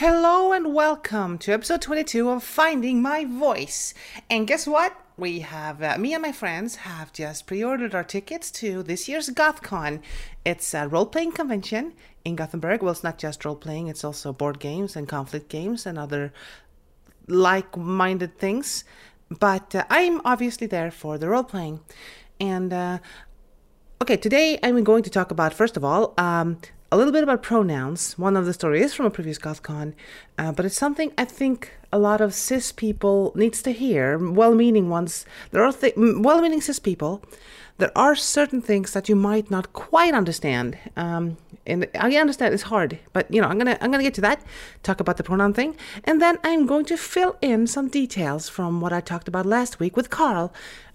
Hello 0.00 0.52
and 0.52 0.72
welcome 0.72 1.36
to 1.36 1.52
episode 1.52 1.82
22 1.82 2.30
of 2.30 2.42
Finding 2.42 3.02
My 3.02 3.26
Voice. 3.26 3.92
And 4.30 4.46
guess 4.46 4.66
what? 4.66 4.96
We 5.18 5.40
have, 5.40 5.82
uh, 5.82 5.98
me 5.98 6.14
and 6.14 6.22
my 6.22 6.32
friends 6.32 6.76
have 6.76 7.12
just 7.12 7.46
pre 7.46 7.62
ordered 7.62 7.94
our 7.94 8.02
tickets 8.02 8.50
to 8.52 8.82
this 8.82 9.10
year's 9.10 9.28
GothCon. 9.28 10.00
It's 10.42 10.72
a 10.72 10.88
role 10.88 11.04
playing 11.04 11.32
convention 11.32 11.92
in 12.24 12.34
Gothenburg. 12.34 12.82
Well, 12.82 12.92
it's 12.92 13.04
not 13.04 13.18
just 13.18 13.44
role 13.44 13.56
playing, 13.56 13.88
it's 13.88 14.02
also 14.02 14.32
board 14.32 14.58
games 14.58 14.96
and 14.96 15.06
conflict 15.06 15.50
games 15.50 15.84
and 15.84 15.98
other 15.98 16.32
like 17.28 17.76
minded 17.76 18.38
things. 18.38 18.84
But 19.28 19.74
uh, 19.74 19.84
I'm 19.90 20.22
obviously 20.24 20.66
there 20.66 20.90
for 20.90 21.18
the 21.18 21.28
role 21.28 21.44
playing. 21.44 21.80
And 22.40 22.72
uh, 22.72 22.98
okay, 24.00 24.16
today 24.16 24.58
I'm 24.62 24.82
going 24.82 25.02
to 25.02 25.10
talk 25.10 25.30
about, 25.30 25.52
first 25.52 25.76
of 25.76 25.84
all, 25.84 26.14
um, 26.16 26.56
a 26.92 26.96
little 26.96 27.12
bit 27.12 27.22
about 27.22 27.42
pronouns. 27.42 28.18
One 28.18 28.36
of 28.36 28.46
the 28.46 28.52
stories 28.52 28.86
is 28.86 28.94
from 28.94 29.06
a 29.06 29.10
previous 29.10 29.38
GothCon, 29.38 29.94
uh, 30.38 30.52
but 30.52 30.64
it's 30.64 30.76
something 30.76 31.12
I 31.16 31.24
think 31.24 31.72
a 31.92 31.98
lot 31.98 32.20
of 32.20 32.34
cis 32.34 32.72
people 32.72 33.32
needs 33.36 33.62
to 33.62 33.72
hear. 33.72 34.18
Well-meaning 34.18 34.88
ones. 34.88 35.24
There 35.52 35.62
are 35.62 35.72
th- 35.72 35.94
well-meaning 35.96 36.60
cis 36.60 36.78
people. 36.78 37.22
There 37.78 37.96
are 37.96 38.14
certain 38.14 38.60
things 38.60 38.92
that 38.92 39.08
you 39.08 39.16
might 39.16 39.50
not 39.50 39.72
quite 39.72 40.14
understand. 40.14 40.76
Um, 40.96 41.36
and 41.66 41.88
I 41.98 42.14
understand 42.16 42.52
it's 42.52 42.64
hard, 42.64 42.98
but 43.12 43.32
you 43.32 43.40
know 43.40 43.48
I'm 43.48 43.56
gonna 43.56 43.78
I'm 43.80 43.90
gonna 43.90 44.02
get 44.02 44.14
to 44.14 44.20
that. 44.22 44.42
Talk 44.82 45.00
about 45.00 45.16
the 45.16 45.22
pronoun 45.22 45.54
thing, 45.54 45.76
and 46.04 46.20
then 46.20 46.38
I'm 46.42 46.66
going 46.66 46.84
to 46.86 46.96
fill 46.96 47.36
in 47.40 47.66
some 47.66 47.88
details 47.88 48.48
from 48.48 48.80
what 48.80 48.92
I 48.92 49.00
talked 49.00 49.28
about 49.28 49.46
last 49.46 49.78
week 49.78 49.96
with 49.96 50.10
Karl 50.10 50.52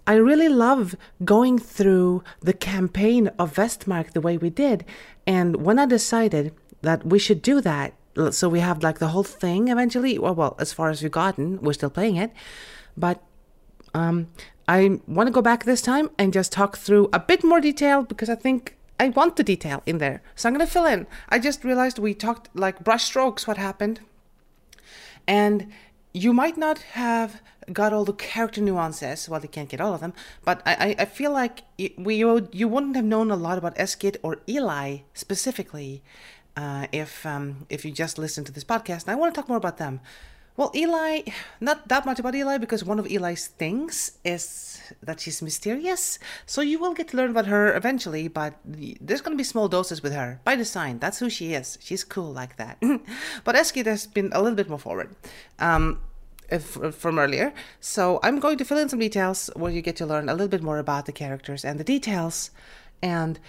I 0.07 0.15
really 0.15 0.49
love 0.49 0.95
going 1.23 1.57
through 1.57 2.23
the 2.39 2.53
campaign 2.53 3.27
of 3.39 3.55
Vestmark 3.55 4.11
the 4.11 4.21
way 4.21 4.37
we 4.37 4.49
did. 4.49 4.85
And 5.25 5.57
when 5.65 5.79
I 5.79 5.85
decided 5.85 6.53
that 6.81 7.05
we 7.05 7.17
should 7.17 7.41
do 7.41 7.61
that, 7.61 7.93
so 8.31 8.47
we 8.47 8.59
have 8.59 8.83
like 8.83 8.99
the 8.99 9.09
whole 9.09 9.23
thing 9.23 9.67
eventually, 9.69 10.17
well, 10.17 10.35
well 10.35 10.55
as 10.59 10.71
far 10.71 10.89
as 10.89 11.01
we've 11.01 11.11
gotten, 11.11 11.61
we're 11.61 11.73
still 11.73 11.89
playing 11.89 12.17
it. 12.17 12.31
But 12.95 13.21
um, 13.93 14.27
I 14.67 14.99
want 15.07 15.27
to 15.27 15.31
go 15.31 15.41
back 15.41 15.63
this 15.63 15.81
time 15.81 16.09
and 16.17 16.31
just 16.31 16.51
talk 16.51 16.77
through 16.77 17.09
a 17.11 17.19
bit 17.19 17.43
more 17.43 17.59
detail 17.59 18.03
because 18.03 18.29
I 18.29 18.35
think 18.35 18.77
I 18.99 19.09
want 19.09 19.35
the 19.35 19.43
detail 19.43 19.83
in 19.85 19.97
there. 19.97 20.21
So 20.35 20.47
I'm 20.47 20.55
going 20.55 20.65
to 20.65 20.71
fill 20.71 20.85
in. 20.85 21.07
I 21.29 21.39
just 21.39 21.63
realized 21.63 21.99
we 21.99 22.13
talked 22.13 22.49
like 22.55 22.83
brushstrokes 22.83 23.47
what 23.47 23.57
happened. 23.57 23.99
And 25.27 25.71
you 26.13 26.31
might 26.31 26.57
not 26.57 26.79
have 26.93 27.41
got 27.71 27.93
all 27.93 28.05
the 28.05 28.13
character 28.13 28.61
nuances. 28.61 29.29
Well, 29.29 29.41
you 29.41 29.47
can't 29.47 29.69
get 29.69 29.81
all 29.81 29.93
of 29.93 30.01
them, 30.01 30.13
but 30.43 30.61
I, 30.65 30.95
I 30.99 31.05
feel 31.05 31.31
like 31.31 31.63
we 31.97 32.15
you 32.17 32.67
wouldn't 32.67 32.95
have 32.95 33.05
known 33.05 33.31
a 33.31 33.35
lot 33.35 33.57
about 33.57 33.75
Eskid 33.75 34.17
or 34.23 34.37
Eli 34.47 34.99
specifically 35.13 36.03
uh, 36.57 36.87
if 36.91 37.25
um, 37.25 37.65
if 37.69 37.85
you 37.85 37.91
just 37.91 38.17
listened 38.17 38.47
to 38.47 38.51
this 38.51 38.63
podcast. 38.63 39.03
And 39.03 39.11
I 39.11 39.15
want 39.15 39.33
to 39.33 39.39
talk 39.39 39.49
more 39.49 39.57
about 39.57 39.77
them. 39.77 39.99
Well, 40.57 40.71
Eli, 40.73 41.23
not 41.59 41.89
that 41.89 42.05
much 42.05 42.17
about 42.17 42.33
Eli 42.33 42.57
because 42.57 42.81
one 42.81 42.97
of 42.97 43.05
Eli's 43.07 43.47
things 43.47 44.17
is 44.23 44.81
that 45.03 45.19
she's 45.19 45.41
mysterious. 45.41 46.17
So 46.45 46.61
you 46.61 46.79
will 46.79 46.93
get 46.93 47.09
to 47.09 47.17
learn 47.17 47.31
about 47.31 47.47
her 47.47 47.75
eventually, 47.75 48.29
but 48.29 48.53
there's 48.63 49.19
going 49.19 49.35
to 49.35 49.37
be 49.37 49.43
small 49.43 49.67
doses 49.67 50.01
with 50.01 50.13
her 50.13 50.39
by 50.45 50.55
design. 50.55 50.99
That's 50.99 51.19
who 51.19 51.29
she 51.29 51.53
is. 51.53 51.77
She's 51.81 52.05
cool 52.05 52.31
like 52.31 52.55
that. 52.55 52.77
but 53.43 53.55
Eskid 53.55 53.85
has 53.85 54.07
been 54.07 54.29
a 54.31 54.41
little 54.41 54.55
bit 54.55 54.69
more 54.69 54.79
forward. 54.79 55.13
Um, 55.59 55.99
from 56.59 57.19
earlier. 57.19 57.53
So 57.79 58.19
I'm 58.23 58.39
going 58.39 58.57
to 58.57 58.65
fill 58.65 58.77
in 58.77 58.89
some 58.89 58.99
details 58.99 59.49
where 59.55 59.71
you 59.71 59.81
get 59.81 59.95
to 59.97 60.05
learn 60.05 60.29
a 60.29 60.33
little 60.33 60.47
bit 60.47 60.63
more 60.63 60.77
about 60.77 61.05
the 61.05 61.11
characters 61.11 61.65
and 61.65 61.79
the 61.79 61.83
details. 61.83 62.51
And 63.01 63.39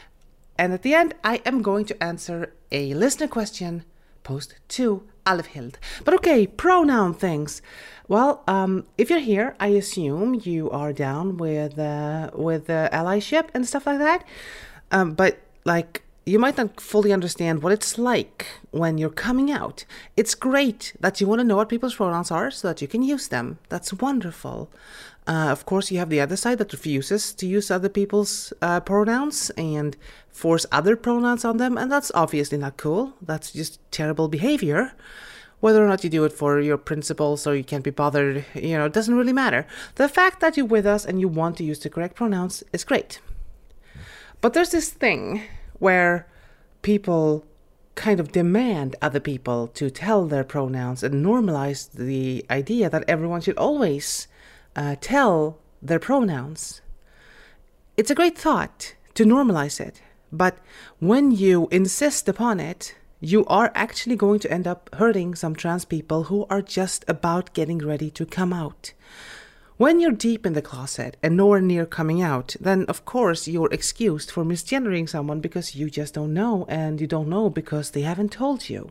and 0.59 0.73
at 0.73 0.83
the 0.83 0.95
end, 0.95 1.15
I 1.23 1.43
am 1.45 1.61
going 1.63 1.85
to 1.87 2.03
answer 2.03 2.55
a 2.73 2.95
listener 2.95 3.29
question 3.29 3.85
posed 4.23 4.55
to 4.69 5.03
Alvhild. 5.27 5.75
But 6.05 6.15
okay, 6.15 6.47
pronoun 6.47 7.15
things. 7.15 7.63
Well, 8.09 8.43
um, 8.47 8.87
if 8.97 9.11
you're 9.11 9.19
here, 9.19 9.55
I 9.61 9.69
assume 9.69 10.41
you 10.45 10.71
are 10.71 10.93
down 10.93 11.37
with 11.37 11.79
uh, 11.79 12.31
with 12.35 12.67
the 12.67 12.89
allyship 12.93 13.49
and 13.55 13.67
stuff 13.67 13.87
like 13.87 13.99
that. 13.99 14.25
Um, 14.91 15.15
but 15.15 15.39
like 15.65 16.06
you 16.29 16.41
might 16.41 16.57
not 16.59 16.81
fully 16.81 17.13
understand 17.13 17.63
what 17.63 17.73
it's 17.73 17.97
like 17.97 18.47
when 18.73 18.99
you're 18.99 19.09
coming 19.09 19.53
out. 19.53 19.85
It's 20.17 20.35
great 20.35 20.93
that 20.99 21.21
you 21.21 21.29
want 21.29 21.39
to 21.39 21.45
know 21.45 21.55
what 21.55 21.69
people's 21.69 21.95
pronouns 21.95 22.33
are 22.33 22.51
so 22.51 22.67
that 22.67 22.83
you 22.83 22.89
can 22.89 23.03
use 23.05 23.29
them. 23.29 23.59
That's 23.69 23.93
wonderful. 23.93 24.69
Uh, 25.29 25.49
of 25.51 25.65
course, 25.67 25.93
you 25.93 25.99
have 25.99 26.11
the 26.11 26.21
other 26.21 26.37
side 26.37 26.59
that 26.59 26.73
refuses 26.73 27.33
to 27.35 27.47
use 27.47 27.71
other 27.71 27.89
people's 27.89 28.53
uh, 28.61 28.81
pronouns 28.81 29.51
and 29.51 29.97
force 30.29 30.67
other 30.73 30.97
pronouns 30.97 31.45
on 31.45 31.59
them, 31.59 31.79
and 31.79 31.91
that's 31.91 32.11
obviously 32.13 32.59
not 32.59 32.77
cool. 32.77 33.13
That's 33.23 33.53
just 33.53 33.79
terrible 33.93 34.27
behavior. 34.27 34.95
Whether 35.61 35.85
or 35.85 35.89
not 35.89 36.03
you 36.03 36.11
do 36.11 36.25
it 36.25 36.33
for 36.33 36.61
your 36.61 36.77
principles 36.77 37.47
or 37.47 37.55
you 37.55 37.65
can't 37.65 37.85
be 37.85 37.91
bothered, 37.91 38.45
you 38.53 38.77
know, 38.77 38.87
it 38.87 38.93
doesn't 38.93 39.15
really 39.15 39.33
matter. 39.33 39.65
The 39.95 40.09
fact 40.09 40.41
that 40.41 40.57
you're 40.57 40.67
with 40.67 40.87
us 40.87 41.05
and 41.05 41.21
you 41.21 41.29
want 41.29 41.57
to 41.59 41.65
use 41.65 41.79
the 41.79 41.89
correct 41.89 42.17
pronouns 42.17 42.65
is 42.73 42.85
great. 42.85 43.21
But 44.41 44.53
there's 44.53 44.71
this 44.71 44.91
thing 44.91 45.43
where 45.79 46.27
people 46.83 47.45
kind 47.95 48.21
of 48.21 48.31
demand 48.31 48.95
other 49.01 49.21
people 49.21 49.67
to 49.69 49.91
tell 49.91 50.27
their 50.27 50.45
pronouns 50.45 51.03
and 51.03 51.25
normalize 51.25 51.91
the 51.93 52.45
idea 52.51 52.91
that 52.91 53.05
everyone 53.09 53.41
should 53.41 53.57
always 53.57 54.29
uh, 54.77 54.95
tell 55.01 55.59
their 55.83 55.99
pronouns. 55.99 56.83
It's 57.97 58.11
a 58.11 58.15
great 58.15 58.37
thought 58.37 58.95
to 59.15 59.25
normalize 59.25 59.81
it, 59.81 60.03
but 60.31 60.59
when 61.01 61.31
you 61.31 61.69
insist 61.71 62.29
upon 62.29 62.61
it, 62.61 62.95
you 63.21 63.47
are 63.47 63.73
actually 63.75 64.17
going 64.17 64.41
to 64.41 64.53
end 64.53 64.67
up 64.67 64.91
hurting 64.95 65.35
some 65.35 65.57
trans 65.57 65.87
people 65.87 66.25
who 66.25 66.47
are 66.51 66.61
just 66.61 67.05
about 67.09 67.55
getting 67.55 67.79
ready 67.79 68.11
to 68.11 68.27
come 68.27 68.53
out. 68.53 68.93
When 69.79 70.01
you're 70.01 70.13
deep 70.13 70.47
in 70.47 70.55
the 70.55 70.63
closet 70.63 71.19
and 71.23 71.37
nowhere 71.37 71.61
near 71.61 71.85
coming 71.85 72.23
out, 72.23 72.57
then 72.59 72.87
of 72.87 73.05
course 73.05 73.47
you're 73.47 73.71
excused 73.71 74.31
for 74.31 74.43
misgendering 74.43 75.07
someone 75.07 75.41
because 75.41 75.75
you 75.75 75.91
just 75.91 76.15
don't 76.15 76.33
know, 76.33 76.65
and 76.67 76.99
you 76.99 77.07
don't 77.07 77.29
know 77.29 77.51
because 77.51 77.91
they 77.91 78.01
haven't 78.01 78.33
told 78.33 78.71
you. 78.71 78.91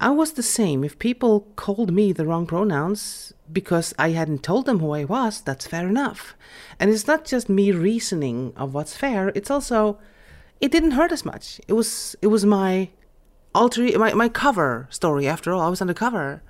I 0.00 0.08
was 0.08 0.32
the 0.32 0.42
same. 0.42 0.84
If 0.84 0.98
people 0.98 1.48
called 1.56 1.92
me 1.92 2.12
the 2.12 2.24
wrong 2.24 2.46
pronouns 2.46 3.34
because 3.52 3.92
I 3.98 4.10
hadn't 4.10 4.42
told 4.42 4.64
them 4.64 4.78
who 4.78 4.92
I 4.92 5.04
was, 5.04 5.42
that's 5.42 5.66
fair 5.66 5.86
enough. 5.86 6.34
And 6.80 6.90
it's 6.90 7.06
not 7.06 7.26
just 7.26 7.50
me 7.50 7.70
reasoning 7.70 8.54
of 8.56 8.72
what's 8.72 8.96
fair, 8.96 9.32
it's 9.34 9.50
also 9.50 9.98
it 10.62 10.72
didn't 10.72 10.92
hurt 10.92 11.12
as 11.12 11.26
much. 11.26 11.60
It 11.68 11.74
was 11.74 12.16
it 12.22 12.28
was 12.28 12.46
my 12.46 12.88
alter 13.54 13.98
my, 13.98 14.14
my 14.14 14.30
cover 14.30 14.88
story 14.88 15.28
after 15.28 15.52
all. 15.52 15.60
I 15.60 15.68
was 15.68 15.82
undercover. 15.82 16.42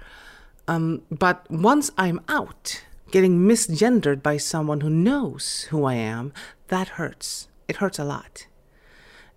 Um, 0.68 1.02
but 1.10 1.44
once 1.50 1.90
I'm 1.98 2.20
out, 2.28 2.84
getting 3.14 3.38
misgendered 3.38 4.24
by 4.24 4.36
someone 4.36 4.80
who 4.80 4.90
knows 4.90 5.68
who 5.70 5.84
I 5.84 5.94
am, 5.94 6.32
that 6.66 6.88
hurts. 6.98 7.46
It 7.68 7.76
hurts 7.76 8.00
a 8.00 8.04
lot. 8.04 8.48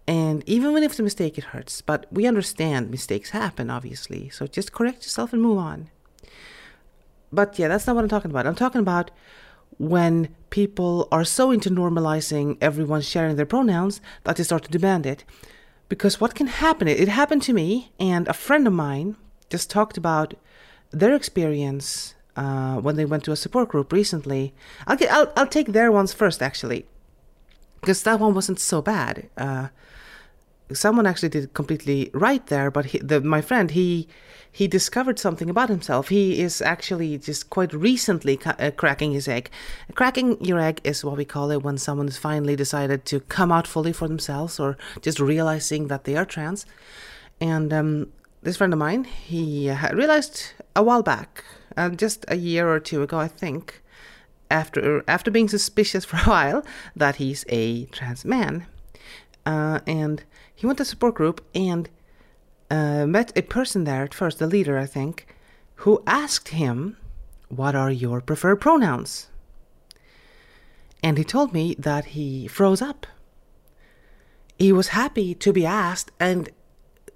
And 0.08 0.44
even 0.50 0.74
when 0.74 0.82
it's 0.82 0.98
a 0.98 1.04
mistake, 1.04 1.38
it 1.38 1.44
hurts. 1.54 1.82
But 1.84 2.08
we 2.12 2.26
understand 2.26 2.90
mistakes 2.90 3.30
happen, 3.30 3.70
obviously. 3.70 4.30
So 4.30 4.48
just 4.48 4.72
correct 4.72 5.04
yourself 5.04 5.32
and 5.32 5.44
move 5.44 5.60
on. 5.60 5.92
But 7.32 7.60
yeah, 7.60 7.68
that's 7.68 7.86
not 7.86 7.96
what 7.96 8.02
I'm 8.02 8.10
talking 8.10 8.32
about. 8.32 8.48
I'm 8.48 8.56
talking 8.56 8.82
about 8.82 9.12
when 9.78 10.36
people 10.50 11.08
are 11.12 11.24
so 11.24 11.52
into 11.52 11.70
normalizing 11.70 12.58
everyone 12.60 13.02
sharing 13.02 13.36
their 13.36 13.46
pronouns 13.46 14.02
that 14.24 14.38
they 14.38 14.44
start 14.44 14.64
to 14.64 14.72
demand 14.72 15.06
it. 15.06 15.24
Because 15.88 16.20
what 16.20 16.34
can 16.34 16.48
happen, 16.48 16.88
it 16.88 17.08
happened 17.10 17.44
to 17.44 17.54
me, 17.54 17.92
and 18.00 18.28
a 18.28 18.34
friend 18.34 18.66
of 18.66 18.74
mine 18.74 19.18
just 19.52 19.70
talked 19.70 19.98
about 19.98 20.34
their 20.90 21.14
experience 21.14 22.16
uh, 22.38 22.78
when 22.78 22.96
they 22.96 23.06
went 23.06 23.24
to 23.26 23.32
a 23.34 23.36
support 23.36 23.68
group 23.70 23.92
recently. 23.92 24.54
I'll, 24.86 24.96
get, 24.96 25.12
I'll, 25.12 25.32
I'll 25.36 25.48
take 25.48 25.74
their 25.74 25.92
ones 25.92 26.14
first, 26.14 26.42
actually, 26.42 26.86
because 27.82 28.04
that 28.04 28.20
one 28.20 28.34
wasn't 28.34 28.60
so 28.60 28.82
bad. 28.82 29.30
Uh, 29.36 29.68
someone 30.72 31.06
actually 31.06 31.30
did 31.30 31.54
completely 31.54 32.10
right 32.14 32.46
there, 32.48 32.72
but 32.72 32.86
he, 32.88 33.00
the, 33.00 33.20
my 33.22 33.42
friend 33.42 33.72
he 33.72 34.08
he 34.52 34.68
discovered 34.68 35.20
something 35.20 35.52
about 35.52 35.70
himself. 35.70 36.08
He 36.08 36.42
is 36.42 36.62
actually 36.62 37.20
just 37.20 37.50
quite 37.52 37.74
recently 37.74 38.38
ca- 38.38 38.56
uh, 38.58 38.72
cracking 38.72 39.12
his 39.12 39.28
egg. 39.28 39.52
Cracking 39.94 40.44
your 40.44 40.60
egg 40.60 40.82
is 40.84 41.06
what 41.06 41.18
we 41.18 41.26
call 41.26 41.52
it 41.52 41.62
when 41.62 41.78
someone 41.78 42.08
has 42.08 42.18
finally 42.18 42.56
decided 42.56 43.06
to 43.06 43.20
come 43.20 43.52
out 43.52 43.68
fully 43.68 43.94
for 43.94 44.08
themselves 44.08 44.60
or 44.60 44.76
just 45.02 45.20
realizing 45.20 45.90
that 45.90 46.06
they 46.06 46.16
are 46.16 46.26
trans. 46.26 46.66
And 47.40 47.72
um, 47.72 48.12
this 48.42 48.58
friend 48.58 48.74
of 48.74 48.80
mine, 48.80 49.04
he 49.04 49.70
uh, 49.70 49.94
realized 49.94 50.54
a 50.76 50.82
while 50.82 51.04
back, 51.04 51.44
uh, 51.76 51.90
just 51.90 52.26
a 52.28 52.36
year 52.36 52.70
or 52.70 52.80
two 52.80 53.02
ago, 53.04 53.20
I 53.20 53.28
think, 53.28 53.82
after 54.50 55.04
after 55.08 55.30
being 55.32 55.50
suspicious 55.50 56.06
for 56.10 56.18
a 56.18 56.30
while 56.30 56.66
that 56.96 57.18
he's 57.18 57.46
a 57.50 57.86
trans 57.86 58.24
man, 58.24 58.66
uh, 59.46 59.80
and 59.86 60.24
he 60.54 60.66
went 60.66 60.78
to 60.78 60.86
support 60.86 61.16
group 61.16 61.44
and 61.54 61.90
uh, 62.70 63.06
met 63.06 63.38
a 63.38 63.42
person 63.42 63.84
there 63.84 64.04
at 64.04 64.14
first, 64.14 64.40
the 64.40 64.48
leader, 64.48 64.78
I 64.78 64.86
think, 64.86 65.28
who 65.82 66.04
asked 66.06 66.50
him, 66.50 66.98
What 67.50 67.76
are 67.76 67.92
your 67.92 68.22
preferred 68.22 68.58
pronouns? 68.58 69.30
And 71.04 71.18
he 71.18 71.24
told 71.24 71.54
me 71.54 71.76
that 71.78 72.06
he 72.06 72.48
froze 72.48 72.82
up. 72.82 73.06
He 74.58 74.72
was 74.72 74.90
happy 74.90 75.36
to 75.36 75.54
be 75.54 75.66
asked, 75.66 76.12
and 76.20 76.50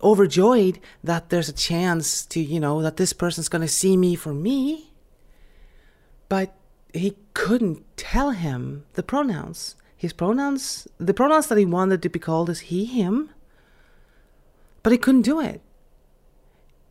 overjoyed 0.04 0.80
that 1.04 1.30
there's 1.30 1.50
a 1.50 1.54
chance 1.54 2.26
to, 2.28 2.40
you 2.40 2.60
know, 2.60 2.82
that 2.82 2.98
this 2.98 3.14
person's 3.14 3.50
going 3.50 3.62
to 3.62 3.68
see 3.68 3.98
me 3.98 4.16
for 4.16 4.34
me. 4.34 4.92
But 6.30 6.56
he 6.94 7.18
couldn't 7.34 7.86
tell 7.98 8.32
him 8.32 8.86
the 8.94 9.04
pronouns. 9.04 9.76
His 9.96 10.14
pronouns, 10.14 10.88
the 10.98 11.14
pronouns 11.14 11.48
that 11.48 11.58
he 11.58 11.66
wanted 11.66 12.02
to 12.02 12.10
be 12.10 12.20
called 12.20 12.50
is 12.50 12.62
he, 12.62 12.86
him. 12.86 13.30
But 14.84 14.92
he 14.92 14.98
couldn't 14.98 15.22
do 15.22 15.40
it. 15.40 15.62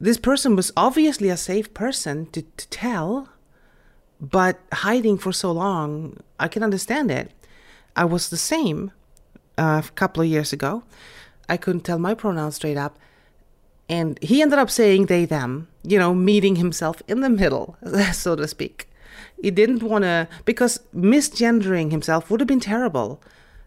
This 0.01 0.17
person 0.17 0.57
was 0.57 0.73
obviously 0.77 1.29
a 1.29 1.37
safe 1.37 1.75
person 1.75 2.27
to, 2.27 2.43
to 2.43 2.69
tell, 2.69 3.29
but 4.21 4.59
hiding 4.73 5.19
for 5.19 5.33
so 5.33 5.53
long, 5.53 6.19
I 6.39 6.49
can 6.49 6.63
understand 6.63 7.11
it. 7.11 7.33
I 7.95 8.05
was 8.05 8.31
the 8.31 8.37
same 8.37 8.93
uh, 9.59 9.83
a 9.85 9.91
couple 9.93 10.23
of 10.23 10.29
years 10.29 10.53
ago. 10.53 10.85
I 11.51 11.57
couldn't 11.57 11.83
tell 11.83 11.99
my 11.99 12.15
pronouns 12.15 12.55
straight 12.55 12.77
up. 12.77 12.99
And 13.89 14.19
he 14.23 14.41
ended 14.41 14.59
up 14.59 14.71
saying 14.71 15.07
they, 15.07 15.25
them, 15.25 15.67
you 15.83 15.99
know, 15.99 16.15
meeting 16.15 16.57
himself 16.57 17.03
in 17.09 17.21
the 17.21 17.29
middle, 17.29 17.77
so 18.13 18.37
to 18.37 18.47
speak. 18.47 18.89
He 19.43 19.51
didn't 19.51 19.83
want 19.83 20.05
to, 20.05 20.29
because 20.45 20.81
misgendering 20.95 21.91
himself 21.91 22.31
would 22.31 22.41
have 22.41 22.47
been 22.47 22.61
terrible. 22.61 23.21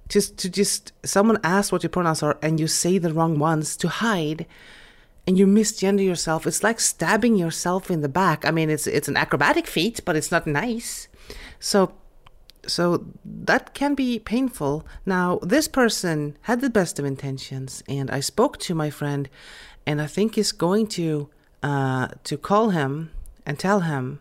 Just 0.08 0.38
to 0.38 0.50
just, 0.50 0.94
someone 1.04 1.40
asks 1.44 1.72
what 1.72 1.84
your 1.84 1.90
pronouns 1.90 2.24
are 2.24 2.38
and 2.42 2.60
you 2.60 2.68
say 2.68 2.98
the 2.98 3.14
wrong 3.14 3.38
ones 3.38 3.76
to 3.78 3.90
hide 3.90 4.46
and 5.28 5.38
you 5.38 5.46
misgender 5.46 6.04
yourself. 6.04 6.48
It's 6.48 6.64
like 6.64 6.80
stabbing 6.80 7.36
yourself 7.36 7.92
in 7.92 8.02
the 8.02 8.10
back. 8.10 8.46
I 8.46 8.52
mean, 8.52 8.70
it's, 8.70 8.88
it's 8.88 9.10
an 9.10 9.18
acrobatic 9.18 9.68
feat, 9.68 10.00
but 10.06 10.16
it's 10.16 10.32
not 10.32 10.48
nice. 10.48 11.10
So 11.60 11.94
so 12.68 13.06
that 13.26 13.74
can 13.74 13.96
be 13.96 14.20
painful. 14.20 14.86
Now, 15.06 15.40
this 15.42 15.68
person 15.68 16.38
had 16.42 16.62
the 16.62 16.70
best 16.70 17.00
of 17.00 17.06
intentions, 17.06 17.84
and 17.88 18.10
I 18.10 18.20
spoke 18.20 18.58
to 18.60 18.76
my 18.76 18.90
friend, 18.90 19.30
and 19.86 20.02
I 20.02 20.08
think 20.08 20.36
he's 20.36 20.52
going 20.52 20.88
to 20.88 21.30
uh, 21.62 22.10
to 22.24 22.38
call 22.38 22.70
him 22.70 23.12
and 23.46 23.58
tell 23.58 23.82
him. 23.82 24.20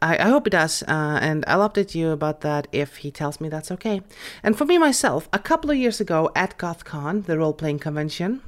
I, 0.00 0.18
I 0.18 0.28
hope 0.28 0.46
he 0.46 0.50
does, 0.50 0.82
uh, 0.82 1.18
and 1.20 1.44
I'll 1.46 1.68
update 1.68 1.94
you 1.94 2.10
about 2.10 2.42
that 2.42 2.68
if 2.72 2.98
he 2.98 3.10
tells 3.10 3.40
me 3.40 3.48
that's 3.48 3.70
okay. 3.72 4.02
And 4.42 4.56
for 4.56 4.64
me 4.64 4.78
myself, 4.78 5.28
a 5.32 5.38
couple 5.38 5.70
of 5.70 5.76
years 5.76 6.00
ago 6.00 6.30
at 6.36 6.58
GothCon, 6.58 7.24
the 7.24 7.38
role 7.38 7.54
playing 7.54 7.78
convention, 7.78 8.42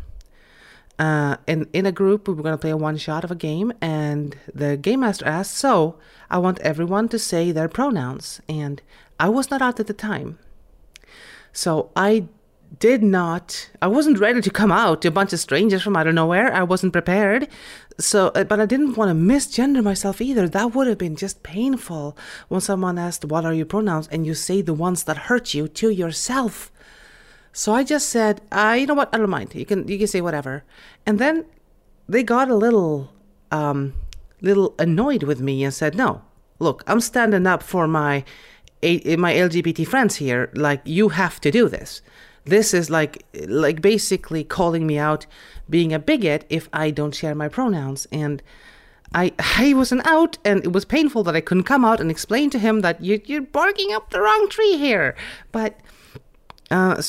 uh, 0.99 1.37
in 1.47 1.69
in 1.73 1.87
a 1.87 1.93
group 1.93 2.27
we 2.27 2.35
were 2.35 2.43
going 2.43 2.55
to 2.55 2.59
play 2.59 2.71
a 2.71 2.77
one 2.77 2.97
shot 2.97 3.25
of 3.25 3.31
a 3.31 3.35
game 3.35 3.73
and 3.81 4.37
the 4.55 4.77
game 4.77 5.01
master 5.01 5.27
asked 5.27 5.55
so 5.55 5.97
i 6.31 6.39
want 6.39 6.59
everyone 6.61 7.09
to 7.09 7.19
say 7.19 7.53
their 7.53 7.69
pronouns 7.69 8.41
and 8.49 8.81
i 9.21 9.29
was 9.29 9.51
not 9.51 9.63
out 9.63 9.81
at 9.81 9.87
the 9.87 9.95
time. 9.95 10.39
So 11.53 11.91
i 11.97 12.27
did 12.81 13.03
not 13.03 13.71
i 13.81 13.87
wasn't 13.87 14.19
ready 14.19 14.41
to 14.41 14.51
come 14.51 14.73
out 14.73 15.01
to 15.01 15.09
a 15.09 15.13
bunch 15.19 15.33
of 15.33 15.39
strangers 15.39 15.83
from 15.83 15.97
out 15.97 16.07
of 16.07 16.15
nowhere. 16.15 16.53
I 16.53 16.63
wasn't 16.63 16.93
prepared. 16.93 17.49
So 17.99 18.29
uh, 18.29 18.45
but 18.45 18.61
i 18.61 18.67
didn't 18.67 18.97
want 18.97 19.11
to 19.11 19.15
misgender 19.15 19.83
myself 19.83 20.21
either. 20.21 20.49
That 20.49 20.75
would 20.75 20.87
have 20.87 20.99
been 20.99 21.17
just 21.17 21.43
painful 21.43 22.17
when 22.49 22.61
someone 22.61 22.99
asked 22.99 23.25
what 23.25 23.45
are 23.45 23.55
your 23.55 23.67
pronouns? 23.67 24.09
and 24.09 24.27
you 24.27 24.35
say 24.35 24.63
the 24.63 24.75
ones 24.75 25.05
that 25.05 25.29
hurt 25.29 25.55
you 25.55 25.69
to 25.69 25.91
yourself 25.91 26.71
so 27.57 27.73
I 27.73 27.85
just 27.85 28.11
said, 28.11 28.43
uh, 28.53 28.77
you 28.79 28.87
know 28.87 28.93
what? 28.93 29.09
I 29.15 29.17
don't 29.17 29.31
mind. 29.31 29.55
You 29.55 29.65
can 29.65 29.89
you 29.89 29.97
can 29.97 30.07
say 30.07 30.21
whatever. 30.21 30.63
And 31.07 31.19
then 31.19 31.47
they 32.07 32.23
got 32.23 32.51
a 32.51 32.55
little 32.55 33.11
um, 33.51 33.95
little 34.43 34.75
annoyed 34.79 35.23
with 35.23 35.41
me 35.41 35.65
and 35.65 35.73
said, 35.73 35.95
no, 35.95 36.21
look, 36.59 36.85
I'm 36.87 37.01
standing 37.01 37.47
up 37.47 37.63
for 37.63 37.89
my 37.89 38.25
my 38.83 39.33
LGBT 39.33 39.87
friends 39.87 40.17
here. 40.17 40.51
Like 40.55 40.83
you 40.85 41.09
have 41.09 41.41
to 41.41 41.51
do 41.51 41.67
this. 41.67 42.03
This 42.45 42.75
is 42.75 42.91
like 42.91 43.25
like 43.49 43.81
basically 43.81 44.45
calling 44.45 44.87
me 44.87 44.99
out 44.99 45.25
being 45.71 45.95
a 45.95 45.99
bigot 45.99 46.45
if 46.51 46.69
I 46.75 46.91
don't 46.91 47.15
share 47.15 47.35
my 47.35 47.49
pronouns 47.49 48.07
and. 48.13 48.43
I 49.15 49.33
I 49.39 49.73
wasn't 49.73 50.05
out, 50.05 50.37
and 50.45 50.65
it 50.65 50.73
was 50.73 50.85
painful 50.85 51.23
that 51.23 51.37
I 51.37 51.41
couldn't 51.41 51.63
come 51.63 51.85
out 51.85 52.01
and 52.01 52.11
explain 52.11 52.51
to 52.51 52.59
him 52.59 52.81
that 52.81 53.05
you, 53.05 53.23
you're 53.25 53.41
barking 53.41 53.93
up 53.93 54.11
the 54.11 54.21
wrong 54.21 54.49
tree 54.51 54.77
here. 54.77 55.15
But 55.53 55.79
uh, 56.71 57.01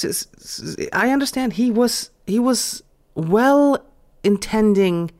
I 0.93 1.09
understand 1.09 1.53
he 1.53 1.71
was 1.71 2.11
he 2.25 2.39
was 2.39 2.83
well 3.15 3.83
intending. 4.23 5.11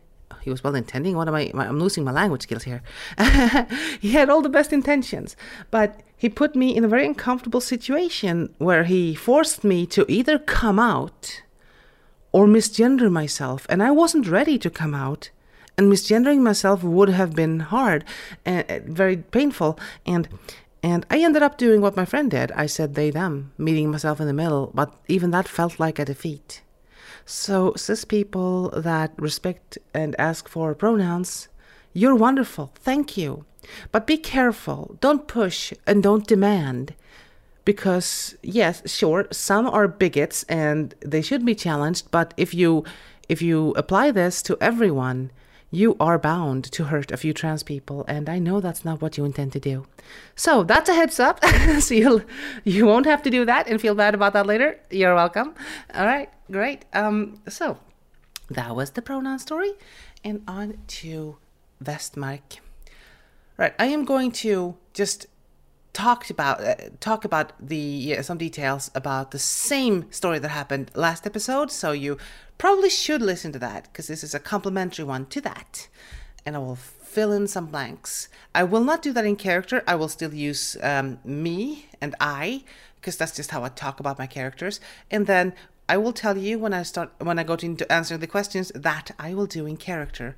He 0.41 0.49
was 0.49 0.63
well 0.63 0.75
intending. 0.75 1.15
What 1.15 1.27
am 1.27 1.35
I? 1.35 1.51
I'm 1.55 1.79
losing 1.79 2.03
my 2.03 2.11
language 2.11 2.43
skills 2.43 2.63
here. 2.63 2.81
he 3.99 4.11
had 4.11 4.29
all 4.29 4.41
the 4.41 4.49
best 4.49 4.71
intentions, 4.71 5.35
but 5.71 6.01
he 6.15 6.29
put 6.29 6.55
me 6.55 6.75
in 6.75 6.83
a 6.83 6.87
very 6.87 7.05
uncomfortable 7.05 7.61
situation 7.61 8.53
where 8.57 8.83
he 8.85 9.15
forced 9.15 9.63
me 9.63 9.85
to 9.87 10.05
either 10.07 10.39
come 10.39 10.79
out 10.79 11.41
or 12.31 12.45
misgender 12.47 13.11
myself, 13.11 13.65
and 13.69 13.81
I 13.81 13.91
wasn't 13.91 14.27
ready 14.27 14.57
to 14.59 14.69
come 14.69 14.93
out. 14.93 15.31
And 15.79 15.93
misgendering 15.93 16.39
myself 16.39 16.83
would 16.83 17.09
have 17.09 17.35
been 17.35 17.59
hard 17.59 18.03
and 18.43 18.65
very 18.83 19.17
painful. 19.17 19.77
And 20.07 20.27
and 20.83 21.05
I 21.09 21.19
ended 21.19 21.41
up 21.41 21.57
doing 21.57 21.81
what 21.81 21.95
my 21.95 22.05
friend 22.05 22.29
did. 22.29 22.51
I 22.51 22.65
said 22.65 22.93
they, 22.93 23.09
them, 23.09 23.51
meeting 23.57 23.91
myself 23.91 24.19
in 24.19 24.27
the 24.27 24.33
middle, 24.33 24.71
but 24.73 24.93
even 25.07 25.31
that 25.31 25.47
felt 25.47 25.79
like 25.79 25.99
a 25.99 26.05
defeat. 26.05 26.61
So, 27.25 27.73
cis 27.75 28.05
people 28.05 28.69
that 28.69 29.11
respect 29.17 29.77
and 29.93 30.15
ask 30.19 30.47
for 30.47 30.73
pronouns, 30.73 31.49
you're 31.93 32.15
wonderful. 32.15 32.71
Thank 32.75 33.17
you. 33.17 33.45
But 33.91 34.07
be 34.07 34.17
careful. 34.17 34.97
Don't 35.01 35.27
push 35.27 35.73
and 35.85 36.01
don't 36.01 36.27
demand. 36.27 36.93
Because, 37.65 38.37
yes, 38.41 38.81
sure, 38.89 39.27
some 39.31 39.67
are 39.67 39.89
bigots 39.89 40.43
and 40.43 40.95
they 41.01 41.21
should 41.21 41.45
be 41.45 41.53
challenged, 41.53 42.09
but 42.11 42.33
if 42.37 42.53
you 42.53 42.85
if 43.27 43.41
you 43.41 43.73
apply 43.75 44.11
this 44.11 44.41
to 44.43 44.57
everyone, 44.61 45.31
you 45.69 45.97
are 45.99 46.17
bound 46.17 46.63
to 46.71 46.85
hurt 46.85 47.11
a 47.11 47.17
few 47.17 47.33
trans 47.33 47.63
people, 47.63 48.05
and 48.07 48.29
I 48.29 48.39
know 48.39 48.61
that's 48.61 48.85
not 48.85 49.01
what 49.01 49.17
you 49.17 49.25
intend 49.25 49.51
to 49.53 49.59
do. 49.59 49.85
So 50.35 50.63
that's 50.63 50.89
a 50.89 50.93
heads 50.93 51.19
up. 51.19 51.43
so 51.79 51.93
you'll 51.93 52.21
you 52.63 52.85
won't 52.85 53.05
have 53.05 53.21
to 53.23 53.29
do 53.29 53.45
that 53.45 53.67
and 53.67 53.81
feel 53.81 53.95
bad 53.95 54.15
about 54.15 54.33
that 54.33 54.45
later. 54.45 54.79
You're 54.89 55.15
welcome. 55.15 55.55
All 55.93 56.05
right, 56.05 56.29
great. 56.49 56.85
Um, 56.93 57.41
so 57.49 57.79
that 58.49 58.75
was 58.75 58.91
the 58.91 59.01
pronoun 59.01 59.39
story, 59.39 59.73
and 60.23 60.43
on 60.47 60.77
to 60.87 61.37
Vestmark. 61.83 62.59
Right, 63.57 63.73
I 63.79 63.87
am 63.87 64.05
going 64.05 64.31
to 64.43 64.77
just 64.93 65.25
talk 65.97 66.29
about 66.29 66.61
uh, 66.61 66.75
talk 66.99 67.25
about 67.25 67.51
the 67.59 68.21
some 68.21 68.37
details 68.37 68.91
about 68.93 69.31
the 69.31 69.39
same 69.39 70.05
story 70.11 70.37
that 70.39 70.49
happened 70.49 70.91
last 70.93 71.25
episode. 71.25 71.71
So 71.71 71.91
you 71.91 72.17
probably 72.57 72.89
should 72.89 73.21
listen 73.21 73.51
to 73.53 73.59
that 73.59 73.83
because 73.85 74.07
this 74.07 74.23
is 74.23 74.33
a 74.33 74.39
complimentary 74.39 75.05
one 75.05 75.25
to 75.27 75.41
that. 75.41 75.87
And 76.45 76.55
I 76.55 76.59
will 76.59 76.75
fill 76.75 77.31
in 77.31 77.47
some 77.47 77.67
blanks. 77.67 78.29
I 78.53 78.63
will 78.63 78.83
not 78.83 79.01
do 79.01 79.13
that 79.13 79.25
in 79.25 79.35
character. 79.35 79.83
I 79.87 79.95
will 79.95 80.07
still 80.09 80.33
use 80.33 80.77
um, 80.81 81.19
me 81.23 81.87
and 82.01 82.15
I 82.19 82.63
because 82.95 83.17
that's 83.17 83.35
just 83.35 83.51
how 83.51 83.63
I 83.63 83.69
talk 83.69 83.99
about 83.99 84.19
my 84.19 84.27
characters. 84.27 84.79
And 85.09 85.27
then 85.27 85.53
I 85.89 85.97
will 85.97 86.13
tell 86.13 86.37
you 86.37 86.59
when 86.59 86.73
I 86.73 86.83
start 86.83 87.11
when 87.19 87.39
I 87.39 87.43
go 87.43 87.53
into 87.55 87.91
answering 87.91 88.19
the 88.19 88.27
questions 88.27 88.71
that 88.75 89.11
I 89.17 89.33
will 89.33 89.45
do 89.45 89.65
in 89.65 89.77
character. 89.77 90.35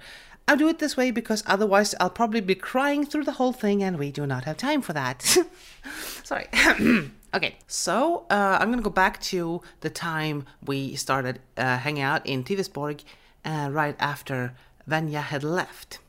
I'll 0.47 0.57
do 0.57 0.67
it 0.67 0.79
this 0.79 0.97
way 0.97 1.11
because 1.11 1.43
otherwise 1.45 1.93
I'll 1.99 2.09
probably 2.09 2.41
be 2.41 2.55
crying 2.55 3.05
through 3.05 3.25
the 3.25 3.33
whole 3.33 3.53
thing 3.53 3.83
and 3.83 3.99
we 3.99 4.11
do 4.11 4.25
not 4.25 4.45
have 4.45 4.57
time 4.57 4.81
for 4.81 4.93
that. 4.93 5.21
Sorry. 6.23 6.47
Okay, 7.31 7.57
so 7.67 8.25
uh, 8.31 8.57
I'm 8.59 8.71
gonna 8.71 8.81
go 8.81 8.89
back 8.89 9.21
to 9.21 9.61
the 9.81 9.89
time 9.91 10.45
we 10.65 10.95
started 10.95 11.39
uh, 11.57 11.77
hanging 11.77 12.01
out 12.01 12.25
in 12.25 12.43
Tivisborg 12.43 13.03
uh, 13.45 13.69
right 13.71 13.95
after 13.99 14.55
Venya 14.89 15.21
had 15.21 15.43
left, 15.43 15.99